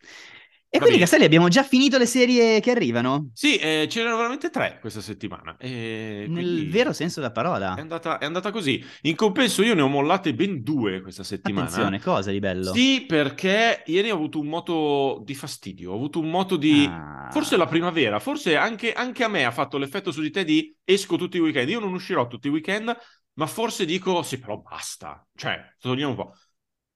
[0.75, 0.99] E quindi.
[0.99, 5.57] Castelli abbiamo già finito le serie che arrivano, Sì, eh, c'erano veramente tre questa settimana.
[5.57, 7.77] E nel vero senso della parola.
[7.77, 8.85] È andata, è andata così.
[9.03, 11.69] In compenso io ne ho mollate ben due questa settimana.
[11.69, 12.73] Attenzione, cosa di bello?
[12.73, 16.89] Sì, perché ieri ho avuto un moto di fastidio, ho avuto un moto di...
[16.91, 17.29] Ah.
[17.31, 20.75] Forse la primavera, forse anche, anche a me ha fatto l'effetto su di te di
[20.83, 21.69] esco tutti i weekend.
[21.69, 22.97] Io non uscirò tutti i weekend,
[23.35, 25.25] ma forse dico sì, però basta.
[25.37, 26.33] Cioè, togliamo un po'.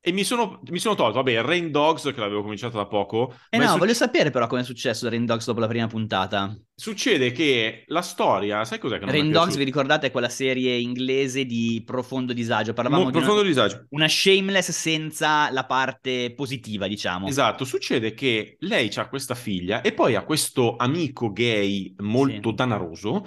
[0.08, 3.34] E mi sono, mi sono tolto, vabbè, Rain Dogs, che l'avevo cominciato da poco.
[3.50, 6.56] Eh no, suc- voglio sapere però come è successo Rain Dogs dopo la prima puntata.
[6.74, 10.78] Succede che la storia, sai cos'è che non Rain Dogs, vi ricordate, è quella serie
[10.78, 12.72] inglese di profondo disagio.
[12.72, 13.84] Parlavamo Mo- di una, profondo disagio.
[13.90, 17.26] una shameless senza la parte positiva, diciamo.
[17.28, 22.54] Esatto, succede che lei ha questa figlia e poi ha questo amico gay molto Sì.
[22.54, 23.26] danaroso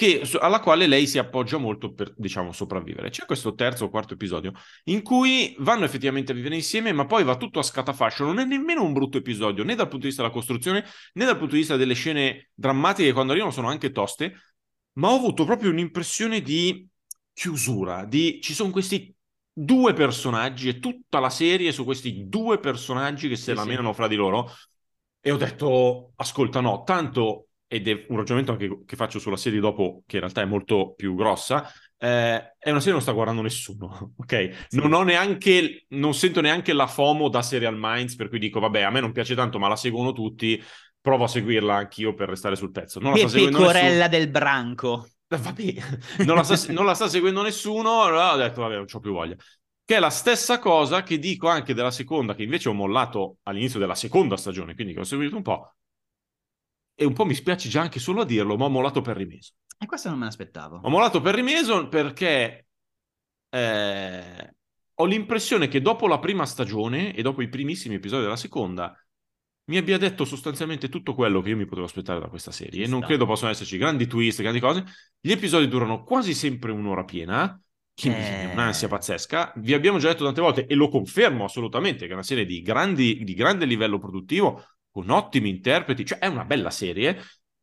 [0.00, 3.10] che- alla quale lei si appoggia molto per, diciamo, sopravvivere.
[3.10, 4.52] C'è questo terzo o quarto episodio
[4.84, 8.24] in cui vanno effettivamente a vivere insieme, ma poi va tutto a scatafascio.
[8.24, 10.84] Non è nemmeno un brutto episodio, né dal punto di vista della costruzione,
[11.14, 14.34] né dal punto di vista delle scene drammatiche che quando arrivano sono anche toste,
[14.94, 16.88] ma ho avuto proprio un'impressione di
[17.32, 19.14] chiusura, di ci sono questi
[19.52, 23.68] due personaggi e tutta la serie su questi due personaggi che se Sì, la sì.
[23.68, 24.50] menano fra di loro
[25.20, 29.60] e ho detto ascolta no, tanto ed è un ragionamento anche che faccio sulla serie
[29.60, 33.12] dopo che in realtà è molto più grossa eh, è una serie che non sta
[33.12, 34.66] guardando nessuno ok?
[34.66, 34.78] Sì.
[34.78, 38.80] Non ho neanche non sento neanche la FOMO da Serial Minds per cui dico vabbè
[38.80, 40.60] a me non piace tanto ma la seguono tutti
[41.00, 44.08] provo a seguirla anch'io per restare sul pezzo non la Che sta seguendo nessuno pecorella
[44.08, 45.08] del branco.
[45.30, 45.74] Vabbè,
[46.24, 49.12] non la, sta, non la sta seguendo nessuno, allora ho detto, vabbè, non c'ho più
[49.12, 49.36] voglia.
[49.84, 53.78] Che è la stessa cosa che dico anche della seconda, che invece ho mollato all'inizio
[53.78, 55.72] della seconda stagione, quindi che ho seguito un po'.
[57.00, 59.56] E un po' mi spiace già anche solo a dirlo, ma ho mollato per Mason.
[59.78, 60.80] E questo non me l'aspettavo.
[60.82, 62.66] Ho mollato per Mason perché
[63.48, 64.54] eh,
[64.96, 68.94] ho l'impressione che dopo la prima stagione e dopo i primissimi episodi della seconda
[69.70, 72.84] mi abbia detto sostanzialmente tutto quello che io mi potevo aspettare da questa serie.
[72.84, 74.84] Ci Non credo possano esserci grandi twist, grandi cose.
[75.18, 77.58] Gli episodi durano quasi sempre un'ora piena,
[77.94, 78.50] che Eh.
[78.50, 79.54] è un'ansia pazzesca.
[79.56, 82.60] Vi abbiamo già detto tante volte, e lo confermo assolutamente, che è una serie di,
[82.60, 87.20] grandi, di grande livello produttivo, con ottimi interpreti, cioè è una bella serie,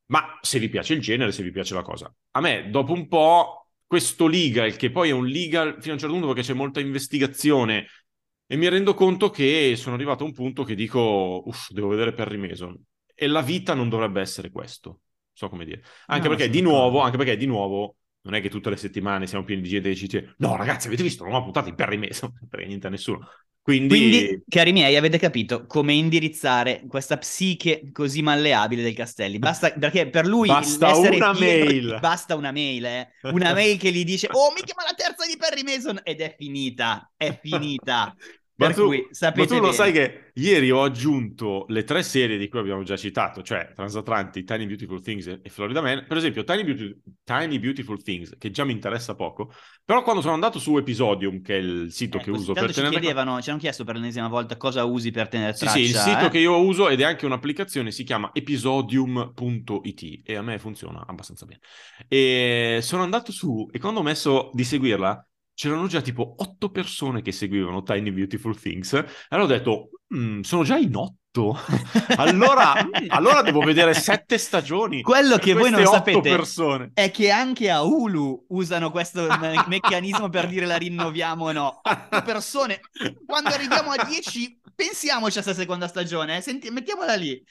[0.08, 2.14] ma se vi piace il genere, se vi piace la cosa.
[2.32, 6.00] A me, dopo un po', questo legal, che poi è un legal fino a un
[6.00, 7.88] certo punto perché c'è molta investigazione,
[8.50, 12.14] e mi rendo conto che sono arrivato a un punto che dico, uff, devo vedere
[12.14, 12.82] Perry Mason.
[13.14, 15.02] E la vita non dovrebbe essere questo.
[15.34, 15.84] So come dire.
[16.06, 17.98] Anche No, perché di nuovo, anche perché di nuovo,
[18.30, 20.88] non è che tutte le settimane siamo pieni di gente che ci dice, no ragazzi,
[20.88, 22.32] avete visto la nuova puntata di Perry Mason?
[22.50, 23.28] Perché niente a nessuno.
[23.62, 29.40] Quindi, Quindi, cari miei, avete capito come indirizzare questa psiche così malleabile del Castelli.
[29.40, 31.98] Basta, perché per lui Basta una di- mail.
[32.00, 33.10] basta una mail, eh.
[33.24, 36.34] Una mail che gli dice "Oh, mi chiama la terza di Perry Mason" ed è
[36.38, 38.16] finita, è finita.
[38.60, 39.74] Ma tu, cui ma tu lo bene.
[39.74, 44.44] sai che ieri ho aggiunto le tre serie di cui abbiamo già citato, cioè Transatlanti,
[44.44, 46.06] Tiny Beautiful Things e Florida Man.
[46.08, 49.52] Per esempio, Tiny, Beauty- Tiny Beautiful Things, che già mi interessa poco,
[49.86, 52.74] però quando sono andato su Episodium, che è il sito che Ecco, uso per ci
[52.74, 55.78] tenere chiedevano, ci hanno chiesto per l'ennesima volta cosa usi per tenere Sì, traccia.
[55.78, 56.30] sì, il sito eh?
[56.30, 61.46] che io uso ed è anche un'applicazione, si chiama episodium.it e a me funziona abbastanza
[61.46, 61.60] bene.
[62.08, 67.24] E sono andato su e quando ho messo di seguirla c'erano già tipo otto persone
[67.24, 71.58] che seguivano Tiny Beautiful Things e allora ho detto, "Mm, sono già in otto.
[72.18, 75.02] allora, mm, allora devo vedere sette stagioni.
[75.02, 76.92] Quello che voi non sapete persone.
[76.94, 81.80] è che anche a Hulu usano questo me- meccanismo per dire la rinnoviamo o no.
[81.82, 82.80] Otto persone,
[83.26, 86.42] quando arriviamo a 10 pensiamoci a questa seconda stagione, eh.
[86.42, 87.44] Senti, mettiamola lì.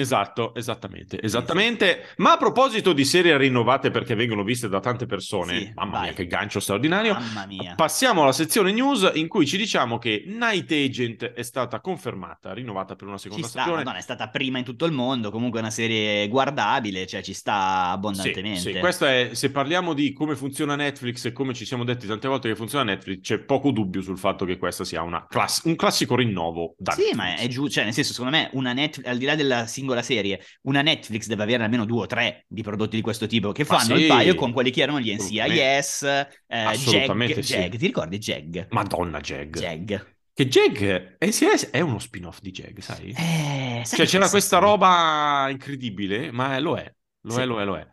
[0.00, 2.06] Esatto, esattamente, esattamente.
[2.18, 6.02] Ma a proposito di serie rinnovate perché vengono viste da tante persone, Sì, mamma vai.
[6.04, 7.74] mia che gancio straordinario, Mamma mia.
[7.74, 12.94] passiamo alla sezione news in cui ci diciamo che Night Agent è stata confermata, rinnovata
[12.94, 13.82] per una Ci seconda sta, stagione.
[13.82, 17.34] Madonna, è stata prima in tutto il mondo, comunque è una serie guardabile, cioè ci
[17.34, 18.60] sta Sì, abbondantemente.
[18.72, 22.28] sì, questa è, se parliamo di come funziona Netflix e come ci siamo detti tante
[22.28, 25.76] volte che funziona Netflix, c'è poco dubbio sul fatto che questa sia una class- un
[25.76, 27.16] classico rinnovo da Sì, Netflix.
[27.16, 30.02] ma è giusto, cioè nel senso, secondo me, una Net- al di là della singola
[30.02, 33.64] serie, una Netflix deve avere almeno due o tre di prodotti di questo tipo che
[33.64, 37.54] fanno sì, il paio con quelli che erano gli NCIS, eh, Assolutamente Jag, sì.
[37.54, 38.66] Jag, ti ricordi Jag?
[38.70, 39.56] Madonna Jag.
[39.56, 40.06] Jag.
[40.34, 43.10] Che Jag, NCIS è uno spin-off di Jag, sai?
[43.16, 47.40] Eh, sai Cioè c'era questa roba incredibile, ma lo è, lo Sì.
[47.40, 47.86] è, lo è, lo è.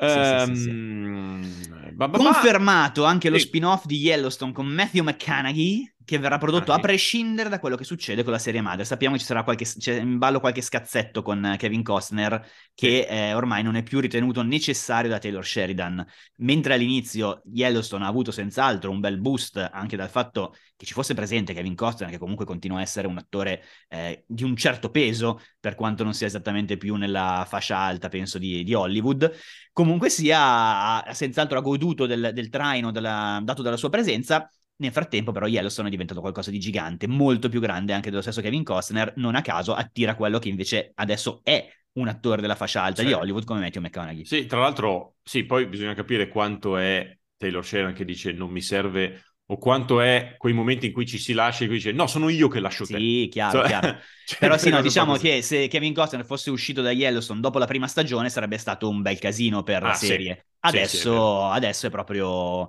[0.00, 0.68] Sì, sì.
[0.68, 6.38] Ehm, ba- ba- ba- Confermato anche lo spin-off di Yellowstone con Matthew McConaughey, che verrà
[6.38, 6.80] prodotto a McConaughey.
[6.80, 8.86] prescindere da quello che succede con la serie madre.
[8.86, 12.42] Sappiamo che ci sarà qualche, c'è in ballo qualche scazzetto con Kevin Costner,
[12.72, 16.02] che eh, ormai non è più ritenuto necessario da Taylor Sheridan.
[16.36, 21.12] Mentre all'inizio Yellowstone ha avuto senz'altro un bel boost anche dal fatto che ci fosse
[21.12, 25.42] presente Kevin Costner, che comunque continua a essere un attore eh, di un certo peso,
[25.60, 29.30] per quanto non sia esattamente più nella fascia alta, penso, di, di Hollywood.
[29.74, 34.50] Comunque sia, ha- ha senz'altro ha goduto del, del traino della- dato dalla sua presenza.
[34.80, 38.40] Nel frattempo, però, Yellowstone è diventato qualcosa di gigante, molto più grande anche dello stesso
[38.40, 39.12] Kevin Costner.
[39.16, 43.08] Non a caso attira quello che invece adesso è un attore della fascia alta Sì.
[43.08, 44.24] di Hollywood come Matthew McConaughey.
[44.24, 48.60] Sì, tra l'altro, sì, poi bisogna capire quanto è Taylor Sheridan che dice non mi
[48.60, 52.06] serve, o quanto è quei momenti in cui ci si lascia e cui dice no,
[52.06, 52.96] sono io che lascio te.
[52.96, 53.98] Sì, chiaro, Cioè, chiaro.
[54.24, 57.66] cioè, Però sì, no, diciamo che se Kevin Costner fosse uscito da Yellowstone dopo la
[57.66, 60.06] prima stagione sarebbe stato un bel casino per la Ah, sì.
[60.06, 60.46] serie.
[60.62, 61.34] Sì, Adesso, sì, è vero.
[61.52, 62.68] adesso è proprio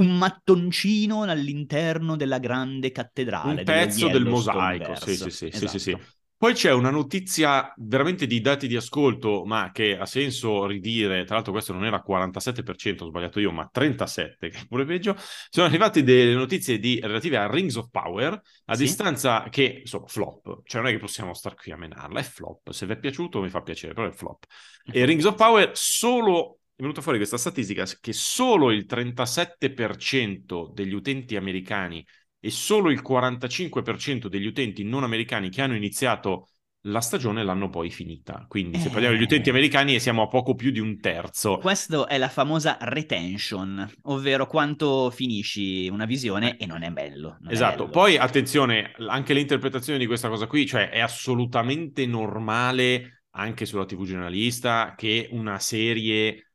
[0.00, 3.60] un mattoncino all'interno della grande cattedrale.
[3.60, 4.94] un pezzo del mosaico.
[4.94, 5.90] Sì, sì, sì, sì, sì, sì.
[5.90, 6.04] Esatto.
[6.40, 11.24] Poi c'è una notizia veramente di dati di ascolto, ma che ha senso ridire.
[11.24, 15.16] Tra l'altro, questo non era 47%, ho sbagliato io, ma 37%, che è pure peggio.
[15.50, 18.84] Sono arrivate delle notizie di- relative a Rings of Power, a Sì.
[18.84, 20.62] distanza che, insomma, flop.
[20.64, 22.70] Cioè, non è che possiamo star qui a menarla, è flop.
[22.70, 24.44] Se vi è piaciuto, mi fa piacere, però è flop.
[24.90, 26.59] E Rings of Power solo.
[26.80, 32.02] È venuta fuori questa statistica che solo il 37% degli utenti americani
[32.40, 36.48] e solo il 45% degli utenti non americani che hanno iniziato
[36.84, 38.46] la stagione l'hanno poi finita.
[38.48, 39.52] Quindi se parliamo degli utenti Eh.
[39.52, 41.58] americani siamo a poco più di un terzo.
[41.58, 46.64] Questo è la famosa retention, ovvero quanto finisci una visione Eh.
[46.64, 47.36] e non è bello.
[47.40, 47.90] non è Esatto, bello.
[47.90, 54.04] poi attenzione, anche l'interpretazione di questa cosa qui, cioè è assolutamente normale anche sulla TV
[54.06, 56.49] generalista che una serie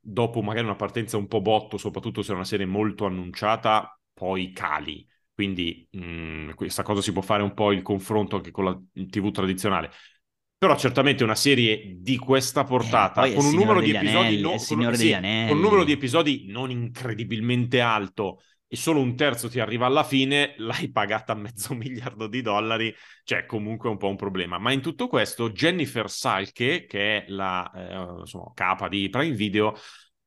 [0.00, 4.52] dopo magari una partenza un po' botto, soprattutto se è una serie molto annunciata, poi
[4.52, 5.06] cali.
[5.32, 9.30] Quindi mh, questa cosa si può fare un po' il confronto anche con la TV
[9.30, 9.90] tradizionale.
[10.58, 14.34] Però certamente una serie di questa portata, Eh, poi è con un numero di Anelli,
[14.34, 15.10] il con- sì,
[15.44, 20.04] con un numero di episodi non incredibilmente alto e solo un terzo ti arriva alla
[20.04, 24.58] fine, l'hai pagata mezzo miliardo di dollari, cioè comunque è un po' un problema.
[24.58, 29.74] Ma in tutto questo Jennifer Salke, che è la eh, insomma, capa di Prime Video,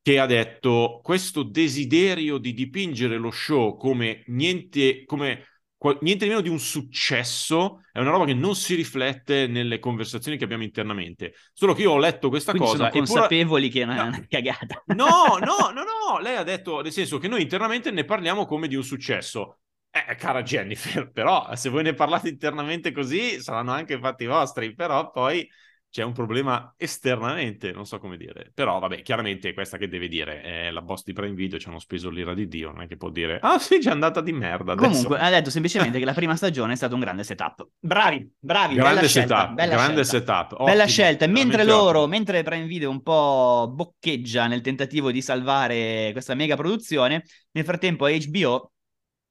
[0.02, 5.46] che ha detto questo desiderio di dipingere lo show come niente, come
[5.84, 9.80] qual- niente di meno di un successo è una roba che non si riflette nelle
[9.80, 11.34] conversazioni che abbiamo internamente.
[11.52, 14.24] Solo che io ho letto questa Quindi cosa sono consapevoli che è una, No.
[14.30, 14.82] cagata.
[14.96, 18.70] No, no, no, no, lei ha detto, nel senso che noi internamente ne parliamo come
[18.70, 19.60] di un successo.
[19.92, 25.12] Eh, cara Jennifer, però se voi ne parlate internamente così saranno anche fatti vostri, però
[25.12, 25.46] poi
[25.94, 28.50] c'è un problema esternamente, non so come dire.
[28.52, 31.68] Però vabbè, chiaramente è questa che deve dire, è la boss di Prime Video, ci
[31.68, 34.32] hanno speso l'ira di Dio, non è che può dire, ah sì, c'è andata di
[34.34, 34.90] merda adesso.
[34.90, 37.68] Comunque, ha detto semplicemente che la prima stagione è stato un grande setup.
[37.78, 40.34] Bravi, bravi, grande bella scelta, setup, bella grande scelta.
[40.34, 40.58] setup.
[40.58, 42.08] Bella ottimo, scelta, e mentre loro, ottimo.
[42.08, 48.08] mentre Prime Video un po' boccheggia nel tentativo di salvare questa mega produzione, nel frattempo
[48.08, 48.72] HBO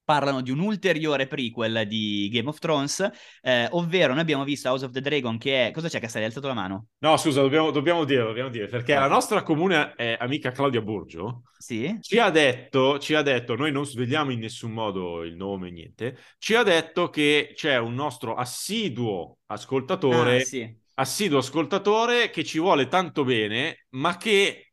[0.05, 3.09] parlano di un ulteriore prequel di Game of Thrones,
[3.41, 5.71] eh, ovvero noi abbiamo visto House of the Dragon che è...
[5.73, 6.87] Cosa c'è che stai alzato la mano?
[6.99, 9.01] No, scusa, dobbiamo, dobbiamo dire, dobbiamo dire, perché Ah.
[9.01, 11.99] la nostra comune eh, amica Claudia Burgio Sì?
[12.01, 16.17] ci ha detto, ci ha detto, noi non svegliamo in nessun modo il nome, niente,
[16.39, 20.77] ci ha detto che c'è un nostro assiduo ascoltatore, Ah, sì.
[20.95, 24.73] assiduo ascoltatore che ci vuole tanto bene, ma che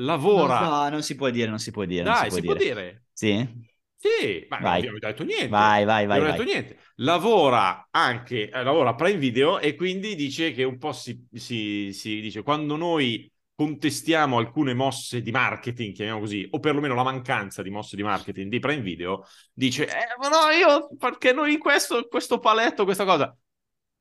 [0.00, 0.60] lavora.
[0.60, 2.02] No, no, non si può dire, non si può dire.
[2.02, 2.74] Dai, si si può può dire.
[2.74, 3.04] dire?
[3.12, 3.66] Sì?
[4.00, 4.78] Sì, ma non Vai.
[4.78, 5.48] abbiamo detto niente.
[5.48, 6.36] Vai, vai, vai, Non vai.
[6.38, 6.78] detto niente.
[6.96, 11.92] Lavora anche, eh, lavora a Prime Video e quindi dice che un po' si, si,
[11.92, 17.60] si dice quando noi contestiamo alcune mosse di marketing, chiamiamo così, o perlomeno la mancanza
[17.60, 22.06] di mosse di marketing di Prime Video, dice, eh, ma no, io, perché noi questo,
[22.08, 23.36] questo paletto, questa cosa...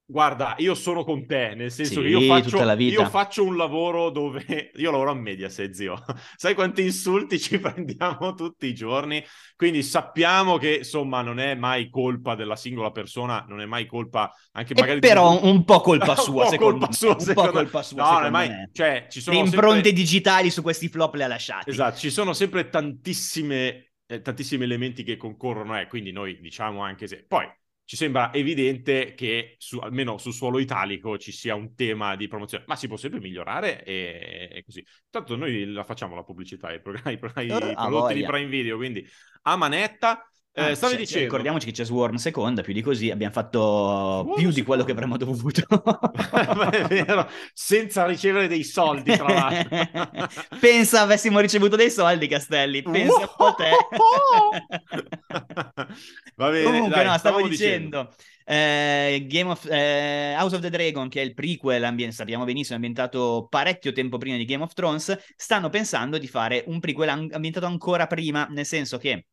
[0.09, 4.09] Guarda, io sono con te, nel senso Sì, che io faccio, io faccio un lavoro
[4.09, 6.01] dove io lavoro a Mediaset, zio.
[6.37, 9.21] Sai quanti insulti ci prendiamo tutti i giorni?
[9.57, 14.33] Quindi sappiamo che, insomma, non è mai colpa della singola persona, non è mai colpa
[14.53, 14.99] anche E magari...
[15.01, 16.93] però un po' colpa Un sua, po' secondo colpa me.
[16.93, 18.47] sua, un po' secondo- colpa sua, No, secondo mai...
[18.47, 18.69] me.
[18.71, 19.91] Cioè, ci sono Le impronte sempre...
[19.93, 21.69] digitali su questi flop le ha lasciati.
[21.69, 27.07] Esatto, ci sono sempre tantissime, eh, tantissimi elementi che concorrono, eh, quindi noi diciamo anche
[27.07, 27.25] se...
[27.27, 27.45] Poi
[27.87, 32.65] ci sembra evidente che su, almeno sul suolo italico ci sia un tema di promozione,
[32.67, 34.85] ma si può sempre migliorare e, e così.
[35.09, 37.17] Tanto noi la facciamo la pubblicità, i, programmi, i,
[37.69, 38.25] Eh, prodotti di.
[38.25, 39.07] Prime Video, quindi
[39.43, 40.29] a manetta.
[40.57, 41.23] Eh, Ah, stavi cioè, dicendo...
[41.25, 44.91] Ricordiamoci che c'è Swarm seconda, più di così, abbiamo fatto Swarm più di quello che
[44.91, 45.61] avremmo dovuto.
[46.71, 50.27] È vero, senza ricevere dei soldi, tra l'altro.
[50.59, 52.81] Pensa avessimo ricevuto dei soldi, Castelli.
[52.81, 53.69] Pensa un po' te.
[56.35, 58.13] Va bene, Comunque, dai, no, stavo stavamo dicendo,
[58.45, 62.75] eh, Game of, eh, House of the Dragon, che è il prequel, ambien- sappiamo benissimo,
[62.75, 67.29] ambientato parecchio tempo prima di Game of Thrones, stanno pensando di fare un prequel an-
[67.31, 69.25] ambientato ancora prima, nel senso che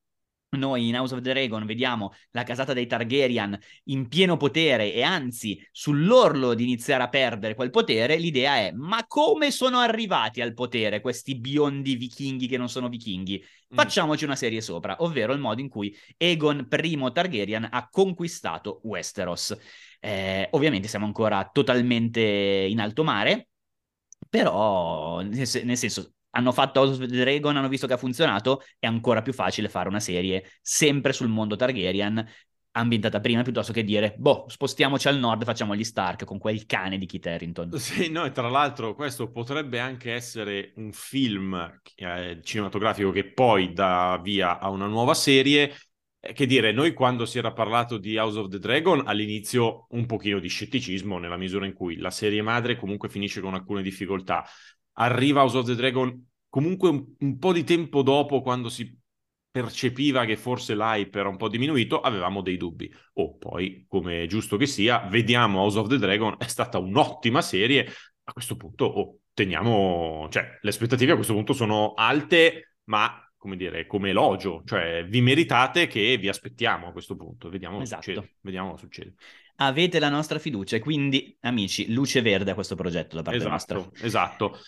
[0.57, 5.03] noi in House of the Dragon vediamo la casata dei Targaryen in pieno potere e
[5.03, 10.55] anzi sull'orlo di iniziare a perdere quel potere, l'idea è ma come sono arrivati al
[10.55, 13.43] potere questi biondi vichinghi che non sono vichinghi?
[13.43, 13.77] Mm.
[13.77, 19.57] Facciamoci una serie sopra, ovvero il modo in cui Aegon I Targaryen ha conquistato Westeros.
[20.01, 23.49] Eh, ovviamente siamo ancora totalmente in alto mare,
[24.29, 28.87] però nel senso hanno fatto House of the Dragon, hanno visto che ha funzionato, è
[28.87, 32.27] ancora più facile fare una serie sempre sul mondo Targaryen
[32.77, 36.99] ambientata prima piuttosto che dire boh, spostiamoci al nord, facciamo gli Stark con quel cane
[36.99, 37.79] di Kit Harington.
[37.79, 41.55] Sì, no, e tra l'altro questo potrebbe anche essere un film
[41.97, 45.73] eh, cinematografico che poi dà via a una nuova serie.
[46.20, 50.07] Eh, Che dire, noi quando si era parlato di House of the Dragon, all'inizio un
[50.07, 54.44] pochino di scetticismo, nella misura in cui la serie madre comunque finisce con alcune difficoltà.
[54.94, 58.96] Arriva House of the Dragon comunque un, un po' di tempo dopo, quando si
[59.50, 62.92] percepiva che forse l'hype era un po' diminuito, avevamo dei dubbi.
[63.14, 67.42] Oh, poi, come è giusto che sia, vediamo House of the Dragon, è stata un'ottima
[67.42, 67.88] serie.
[68.22, 70.28] A questo punto, oh, teniamo...
[70.30, 74.62] Cioè, le aspettative a questo punto sono alte, ma, come dire, come elogio.
[74.64, 77.48] Cioè, vi meritate che vi aspettiamo a questo punto.
[77.48, 78.12] Vediamo cosa Esatto.
[78.12, 78.37] succede.
[78.40, 79.14] Vediamo cosa succede.
[79.57, 83.78] Avete la nostra fiducia, quindi amici, luce verde a questo progetto da parte nostra.
[83.78, 84.59] Esatto, esatto.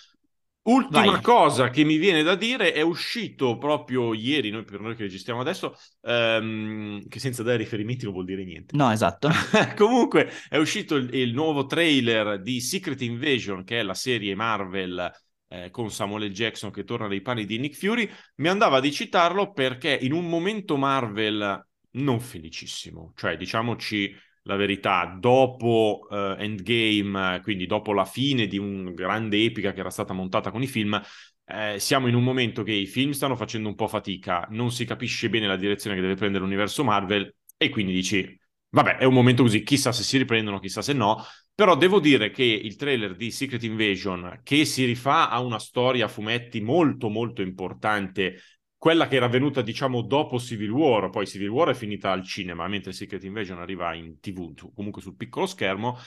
[0.67, 1.21] Ultima Vai.
[1.21, 5.41] cosa che mi viene da dire è uscito proprio ieri, noi per noi che registriamo
[5.41, 8.77] adesso, ehm, che senza dare riferimenti non vuol dire niente.
[8.77, 9.29] No, esatto.
[9.77, 15.13] Comunque è uscito il, il nuovo trailer di Secret Invasion, che è la serie Marvel
[15.49, 16.33] eh, con Samuel L.
[16.33, 18.11] Jackson che torna nei panni di Nick Fury.
[18.37, 24.15] Mi andava di citarlo perché in un momento Marvel non felicissimo, cioè diciamoci
[24.47, 29.91] la verità, dopo eh, Endgame, quindi dopo la fine di una grande epica che era
[29.91, 31.01] stata montata con i film,
[31.45, 34.85] eh, siamo in un momento che i film stanno facendo un po' fatica, non si
[34.85, 38.39] capisce bene la direzione che deve prendere l'universo Marvel e quindi dici,
[38.71, 42.31] vabbè, è un momento così, chissà se si riprendono, chissà se no, però devo dire
[42.31, 47.09] che il trailer di Secret Invasion, che si rifà a una storia a fumetti molto
[47.09, 48.41] molto importante,
[48.79, 52.69] quella che era venuta diciamo dopo Civil War, poi Civil War è finita al cinema,
[52.69, 55.99] mentre Secret Invasion arriva in tv, comunque sul piccolo schermo,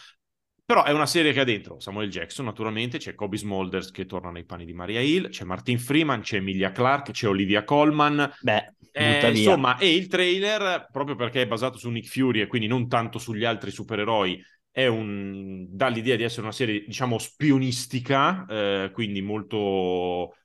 [0.70, 4.30] però è una serie che ha dentro Samuel Jackson, naturalmente, c'è Kobe Smulders che torna
[4.30, 8.32] nei panni di Maria Hill, c'è Martin Freeman, c'è Emilia Clarke, c'è Olivia Colman.
[8.40, 12.68] Beh, Eh, insomma, e il trailer, proprio perché è basato su Nick Fury e quindi
[12.68, 15.66] non tanto sugli altri supereroi, è un...
[15.70, 20.36] dà l'idea di essere una serie, diciamo, spionistica, eh, quindi molto,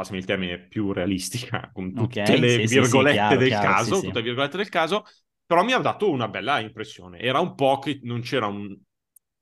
[0.00, 3.56] passami il termine, più realistica, con tutte Ok, le sì, sì, sì, virgolette chiaro, del
[3.56, 5.04] chiaro, caso, sì, tutte le virgolette del caso,
[5.46, 7.18] però mi ha dato una bella impressione.
[7.20, 8.76] Era un po' che non c'era un,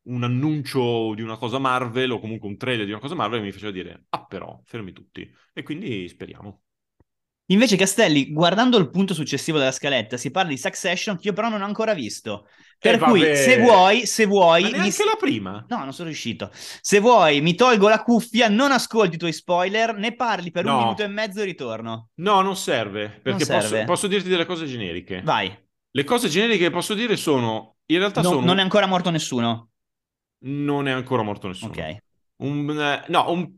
[0.03, 3.43] un annuncio di una cosa Marvel o comunque un trailer di una cosa Marvel e
[3.45, 5.31] mi faceva dire, ah però, fermi tutti.
[5.53, 6.63] E quindi speriamo.
[7.51, 11.49] Invece, Castelli, guardando il punto successivo della scaletta, si parla di Succession, che io però
[11.49, 12.47] non ho ancora visto.
[12.79, 13.35] Per Eh, cui, vabbè.
[13.35, 14.63] se vuoi, se vuoi...
[14.63, 15.65] Ma mi- neanche la prima?
[15.69, 16.51] No, non sono riuscito.
[16.53, 20.73] Se vuoi, mi tolgo la cuffia, non ascolti i tuoi spoiler, ne parli per un
[20.73, 20.79] No.
[20.81, 22.11] minuto e mezzo e ritorno.
[22.17, 23.69] No, non serve, perché serve.
[23.71, 25.23] Posso, posso dirti delle cose generiche.
[25.25, 25.51] Vai.
[25.91, 28.45] Le cose generiche che posso dire sono, in realtà No- sono...
[28.45, 29.71] Non è ancora morto nessuno.
[30.41, 31.73] non è ancora morto nessuno.
[31.73, 31.97] Ok.
[32.43, 33.51] Un, eh, no, un-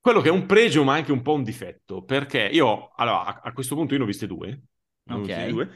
[0.00, 3.40] quello che è un pregio ma anche un po' un difetto, perché io, allora, a,
[3.44, 4.60] a questo punto io ne ho viste due.
[5.04, 5.28] Ne ho Ok.
[5.28, 5.68] viste due.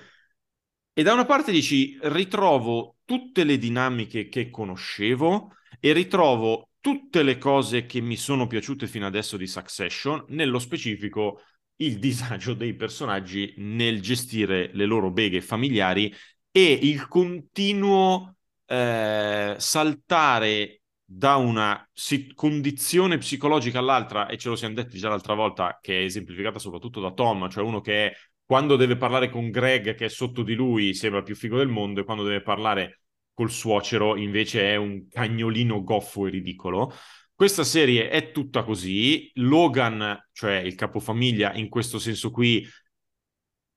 [0.93, 7.37] E da una parte dici, ritrovo tutte le dinamiche che conoscevo e ritrovo tutte le
[7.39, 11.41] cose che mi sono piaciute fino adesso di Succession, nello specifico
[11.77, 16.15] il disagio dei personaggi nel gestire le loro beghe familiari
[16.53, 21.87] e il continuo eh, saltare da una
[22.35, 27.01] condizione psicologica all'altra, e ce lo siamo detti già l'altra volta, che è esemplificata soprattutto
[27.01, 30.95] da Tom, cioè uno che quando deve parlare con Greg, che è sotto di lui,
[30.95, 33.01] sembra più figo del mondo, e quando deve parlare
[33.33, 36.93] col suocero invece è un cagnolino goffo e ridicolo.
[37.35, 39.31] Questa serie è tutta così.
[39.35, 42.65] Logan, cioè il capofamiglia, in questo senso qui,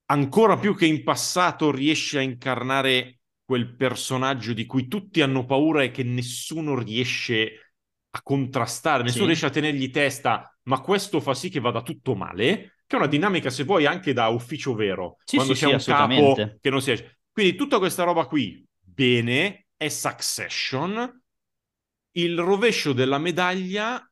[0.06, 3.17] ancora più che in passato, riesce a incarnare
[3.48, 7.72] quel personaggio di cui tutti hanno paura e che nessuno riesce
[8.10, 9.28] a contrastare, nessuno sì.
[9.28, 13.08] riesce a tenergli testa, ma questo fa sì che vada tutto male, che è una
[13.08, 16.82] dinamica, se vuoi, anche da ufficio vero, sì, quando sì, c'è un capo che non
[16.82, 17.20] si esce.
[17.32, 21.22] Quindi tutta questa roba qui, bene, è Succession,
[22.18, 24.07] il rovescio della medaglia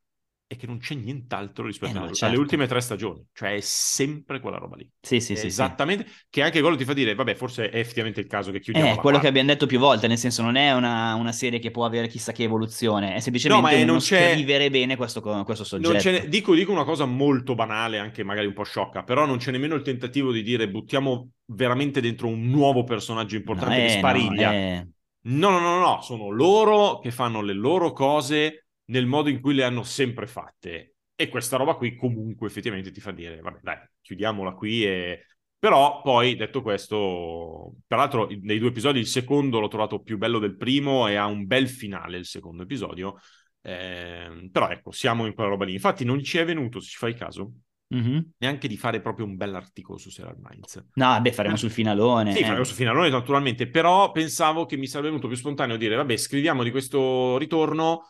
[0.48, 2.26] è che non c'è nient'altro rispetto eh no, certo.
[2.26, 4.88] alle ultime tre stagioni, cioè è sempre quella roba lì.
[5.02, 5.48] Sì, sì, sì.
[5.48, 6.26] Esattamente, sì.
[6.30, 8.88] che anche quello ti fa dire, vabbè, forse è effettivamente il caso che chiudiamo.
[8.88, 9.22] È quello parte.
[9.22, 12.08] che abbiamo detto più volte, nel senso non è una, una, serie che può avere
[12.08, 14.34] chissà che evoluzione, è semplicemente no, è, non c'è...
[14.34, 16.28] scrivere bene questo, questo soggetto.
[16.28, 19.74] Dico, dico una cosa molto banale, anche magari un po' sciocca, però non c'è nemmeno
[19.74, 24.52] il tentativo di dire buttiamo veramente dentro un nuovo personaggio importante no, che spariglia.
[24.52, 24.88] No, è...
[25.22, 29.54] no, no, no, no, sono loro che fanno le loro cose nel modo in cui
[29.54, 30.96] le hanno sempre fatte.
[31.16, 35.26] E questa roba qui comunque effettivamente ti fa dire, vabbè dai, chiudiamola qui e...
[35.58, 40.38] Però poi, detto questo, tra l'altro nei due episodi il secondo l'ho trovato più bello
[40.38, 43.16] del primo e ha un bel finale il secondo episodio.
[43.62, 45.74] Eh, però ecco, siamo in quella roba lì.
[45.74, 47.54] Infatti non ci è venuto, se ci fai caso,
[47.96, 48.20] mm-hmm.
[48.38, 50.86] neanche di fare proprio un bell'articolo su Serial Minds.
[50.94, 51.58] No, beh, faremo eh.
[51.58, 52.34] sul finalone.
[52.34, 52.46] Sì, eh.
[52.46, 56.62] faremo sul finalone naturalmente, però pensavo che mi sarebbe venuto più spontaneo dire, vabbè, scriviamo
[56.62, 58.04] di questo ritorno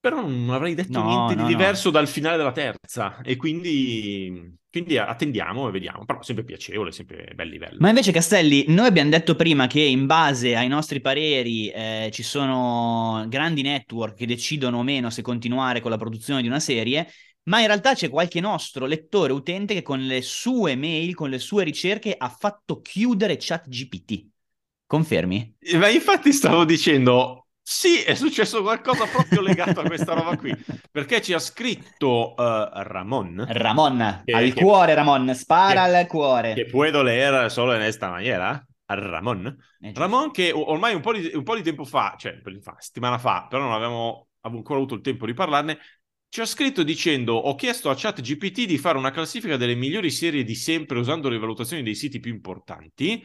[0.00, 1.92] però non avrei detto no, niente no, di diverso no.
[1.92, 7.48] dal finale della terza e quindi, quindi, attendiamo e vediamo, però sempre piacevole, sempre bel
[7.50, 7.76] livello.
[7.80, 12.22] Ma invece Castelli, noi abbiamo detto prima che in base ai nostri pareri eh, ci
[12.22, 17.06] sono grandi network che decidono o meno se continuare con la produzione di una serie,
[17.44, 21.38] ma in realtà c'è qualche nostro lettore utente che con le sue mail, con le
[21.38, 24.26] sue ricerche ha fatto chiudere ChatGPT.
[24.86, 25.56] Confermi?
[25.74, 30.52] Ma infatti stavo dicendo, sì, è successo qualcosa proprio legato a questa roba qui,
[30.90, 33.46] perché ci ha scritto uh, Ramon.
[33.48, 36.54] Ramon, che, al che, cuore Ramon, spara che, al cuore.
[36.54, 38.60] Che puedo leer solo in questa maniera.
[38.86, 39.56] Ramon.
[39.94, 43.46] Ramon che ormai un po, di, un po' di tempo fa, cioè fa, settimana fa,
[43.48, 45.78] però non avevamo ancora avuto il tempo di parlarne,
[46.28, 50.42] ci ha scritto dicendo ho chiesto a ChatGPT di fare una classifica delle migliori serie
[50.42, 53.24] di sempre usando le valutazioni dei siti più importanti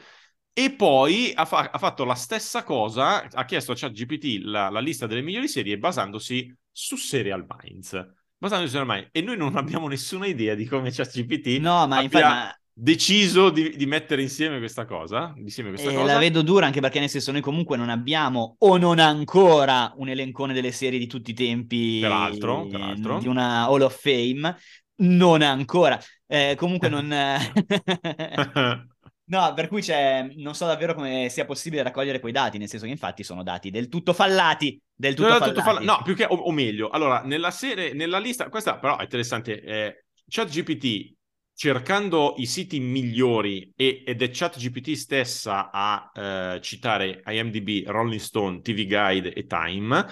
[0.57, 4.79] e poi ha, fa- ha, fatto la stessa cosa, ha chiesto a ChatGPT la, la
[4.79, 7.91] lista delle migliori serie basandosi su Serial Minds.
[8.37, 9.09] Basandosi su Serial Minds.
[9.11, 12.57] E noi non abbiamo nessuna idea di come ChatGPT no, ma infatti, ma...
[12.71, 15.33] deciso di, di, mettere insieme questa cosa.
[15.35, 16.13] Insieme questa eh, cosa.
[16.13, 20.07] La vedo dura anche perché nel senso noi comunque non abbiamo o non ancora un
[20.07, 21.99] elencone delle serie di tutti i tempi.
[21.99, 23.19] Peraltro, peraltro.
[23.19, 24.57] Di una Hall of Fame.
[24.99, 25.99] Non ancora.
[26.25, 27.13] Eh, comunque non...
[29.27, 32.85] No, per cui c'è, non so davvero come sia possibile raccogliere quei dati, nel senso
[32.85, 35.53] che infatti sono dati del tutto fallati, del tutto, no, fallati.
[35.53, 38.97] Tutto fall- no, più che, o, o, meglio, allora, nella serie, nella lista, questa però
[38.97, 41.15] è interessante, eh, ChatGPT
[41.55, 48.61] cercando i siti migliori e, ed è ChatGPT stessa a eh, citare IMDb, Rolling Stone,
[48.61, 50.05] TV Guide e Time,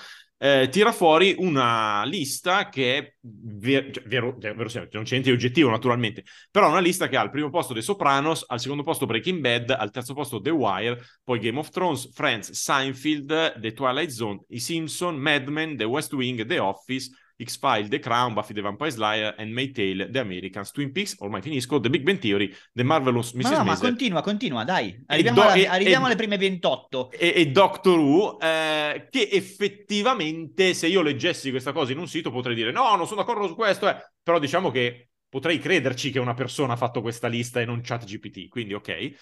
[0.44, 5.22] eh, tira fuori una lista che è ver- cioè, vero, cioè, vero, non c'è niente
[5.22, 8.84] di oggettivo naturalmente, però una lista che ha al primo posto The Sopranos, al secondo
[8.84, 13.72] posto Breaking Bad, al terzo posto The Wire, poi Game of Thrones, Friends, Seinfeld, The
[13.72, 17.10] Twilight Zone, I Simpson, Mad Men, The West Wing, The Office,
[17.42, 21.42] X-File, The Crown, Buffy the Vampire Slayer, and May Tale, The Americans, Twin Peaks, ormai
[21.42, 23.52] finisco, The Big Bang Theory, The Marvelous Mrs.
[23.52, 25.04] Ma no, ma continua, continua, dai.
[25.08, 27.12] Arriviamo, do- alla, e, arriviamo e, alle prime 28.
[27.12, 32.32] E, e Doctor Who, eh, che effettivamente se io leggessi questa cosa in un sito
[32.32, 33.96] potrei dire no, non sono d'accordo su questo, eh.
[34.22, 38.06] però diciamo che potrei crederci che una persona ha fatto questa lista e non chat
[38.06, 39.14] GPT, quindi ok.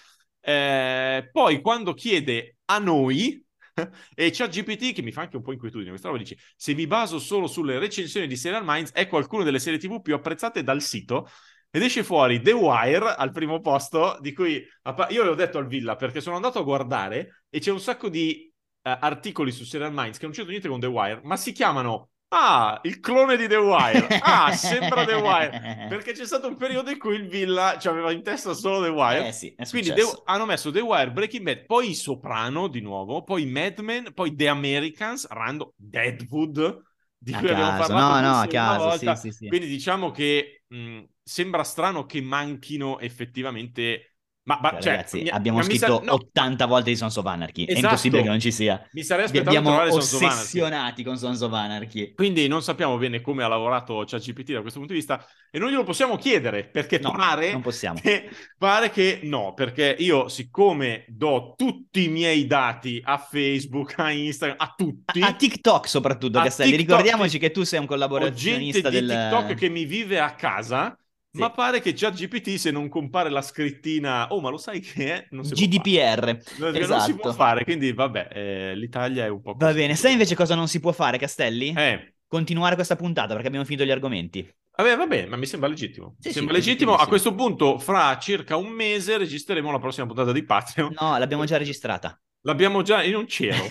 [0.44, 3.41] Eh, poi quando chiede a noi,
[4.14, 6.86] e c'è GPT che mi fa anche un po' inquietudine questa roba dice se mi
[6.86, 10.82] baso solo sulle recensioni di Serial Minds ecco alcune delle serie tv più apprezzate dal
[10.82, 11.28] sito
[11.70, 14.62] ed esce fuori The Wire al primo posto di cui
[15.08, 18.52] io l'ho detto al Villa perché sono andato a guardare e c'è un sacco di
[18.82, 22.10] uh, articoli su Serial Minds che non c'entrano niente con The Wire ma si chiamano
[22.34, 24.06] Ah, il clone di The Wire.
[24.22, 25.86] Ah, sembra The Wire.
[25.88, 28.88] Perché c'è stato un periodo in cui il Villa cioè, aveva in testa solo The
[28.88, 29.28] Wire.
[29.28, 33.22] Eh sì, Quindi The- hanno messo The Wire, Breaking Bad, poi i Soprano di nuovo,
[33.22, 36.82] poi Mad Men, poi The Americans, Rando, Deadwood,
[37.18, 37.92] di A cui abbiamo caso.
[37.92, 39.46] parlato No, no, a caso, sì, sì, sì.
[39.48, 44.06] Quindi diciamo che mh, sembra strano che manchino effettivamente...
[44.44, 46.96] Ma, ma- Cioè, cioè, ragazzi, mi- abbiamo ma mi sa- scritto no, 80 volte di
[46.96, 47.64] Sons of Anarchy.
[47.64, 47.86] È Esatto.
[47.86, 48.84] impossibile che non ci sia.
[48.92, 52.12] Mi sarei Vi aspettato di abbiamo ossessionati con Sons of Anarchy.
[52.14, 55.70] Quindi non sappiamo bene come ha lavorato ChatGPT da questo punto di vista e non
[55.70, 58.00] glielo possiamo chiedere perché No, pare, non possiamo.
[58.00, 58.28] che,
[58.58, 64.56] pare che no, perché io siccome do tutti i miei dati a Facebook, a Instagram,
[64.58, 66.70] a tutti, A TikTok soprattutto, A Castelli.
[66.76, 69.08] TikTok, Ricordiamoci che tu sei un collaborazionista di del...
[69.08, 70.96] TikTok che mi vive a casa,
[71.34, 71.40] Sì.
[71.40, 75.26] ma pare che ChatGPT se non compare la scrittina, oh ma lo sai che è?
[75.30, 76.18] Non si può GDPR.
[76.18, 76.42] fare.
[76.58, 77.14] Non, non si Esatto.
[77.16, 79.78] può fare, quindi vabbè, eh, l'Italia è un po' Va così.
[79.78, 81.72] bene, sai invece cosa non si può fare, Castelli?
[81.74, 84.46] Eh, Continuare questa puntata perché abbiamo finito gli argomenti.
[84.76, 86.16] Vabbè, va bene, ma mi sembra legittimo.
[86.18, 86.94] Sì, Mi sì, sembra legittimo.
[86.96, 90.94] A questo punto, fra circa un mese, registreremo la prossima puntata di Patreon.
[90.98, 92.18] No, l'abbiamo già registrata.
[92.42, 93.66] L'abbiamo già, io non c'ero.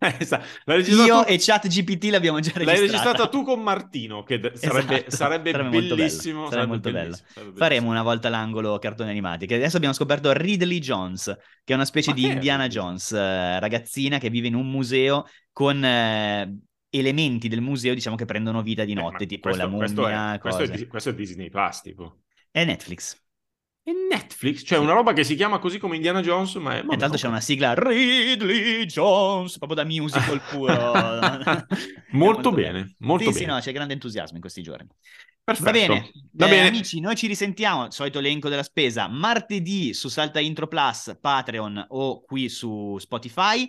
[0.02, 0.26] Eh,
[0.64, 2.70] registrata Io e ChatGPT l'abbiamo già registrata.
[2.70, 6.48] L'hai registrata tu con Martino, che d- sarebbe, Esatto, sarebbe sarebbe bellissimo.
[6.48, 6.90] bello, sarebbe molto bello.
[6.90, 7.90] bellissimo, sarebbe Faremo bellissimo.
[7.90, 11.24] una volta l'angolo cartoni animati, che adesso abbiamo scoperto Ridley Jones,
[11.64, 12.66] che è una specie Ma di Indiana?
[12.68, 16.58] Jones, eh, ragazzina che vive in un museo con eh,
[16.90, 20.62] elementi del museo, diciamo, che prendono vita di Eh, notte, tipo questo, la mummia, questo
[20.62, 22.22] è, questo è Disney Plus, tipo.
[22.52, 23.20] È Netflix.
[23.90, 26.84] È Netflix, cioè una roba che si chiama così come Indiana Jones, ma è...
[26.86, 30.92] E tanto c'è una sigla Ridley Jones, proprio da musical puro.
[32.10, 32.94] Molto bene, bello.
[32.98, 33.44] molto sì, bene.
[33.44, 34.88] sì, no, c'è grande entusiasmo in questi giorni.
[35.42, 35.64] Perfetto.
[35.64, 36.68] Va bene, Va Eh, bene.
[36.68, 42.20] amici, noi ci risentiamo, solito elenco della spesa, martedì su Salta Intro Plus, Patreon o
[42.22, 43.68] qui su Spotify,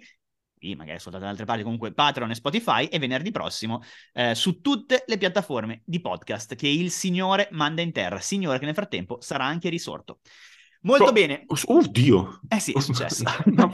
[0.76, 3.82] magari ascoltate da altre parti, comunque Patreon e Spotify, e venerdì prossimo
[4.14, 8.66] eh, su tutte le piattaforme di podcast che il Signore manda in terra, Signore che
[8.66, 10.20] nel frattempo sarà anche risorto.
[10.82, 11.46] Molto Co- bene.
[11.48, 12.40] Oh, Dio!
[12.48, 13.24] Eh sì, è successo.
[13.46, 13.70] No,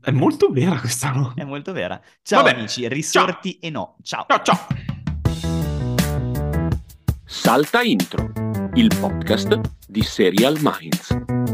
[0.00, 1.32] è molto vera questa, no?
[1.34, 2.00] È molto vera.
[2.22, 3.96] Ciao Vabbè, amici, risorti e no.
[4.02, 4.24] Ciao.
[4.28, 4.66] Ciao, ciao!
[7.24, 8.32] Salta Intro,
[8.74, 11.53] il podcast di Serial Minds.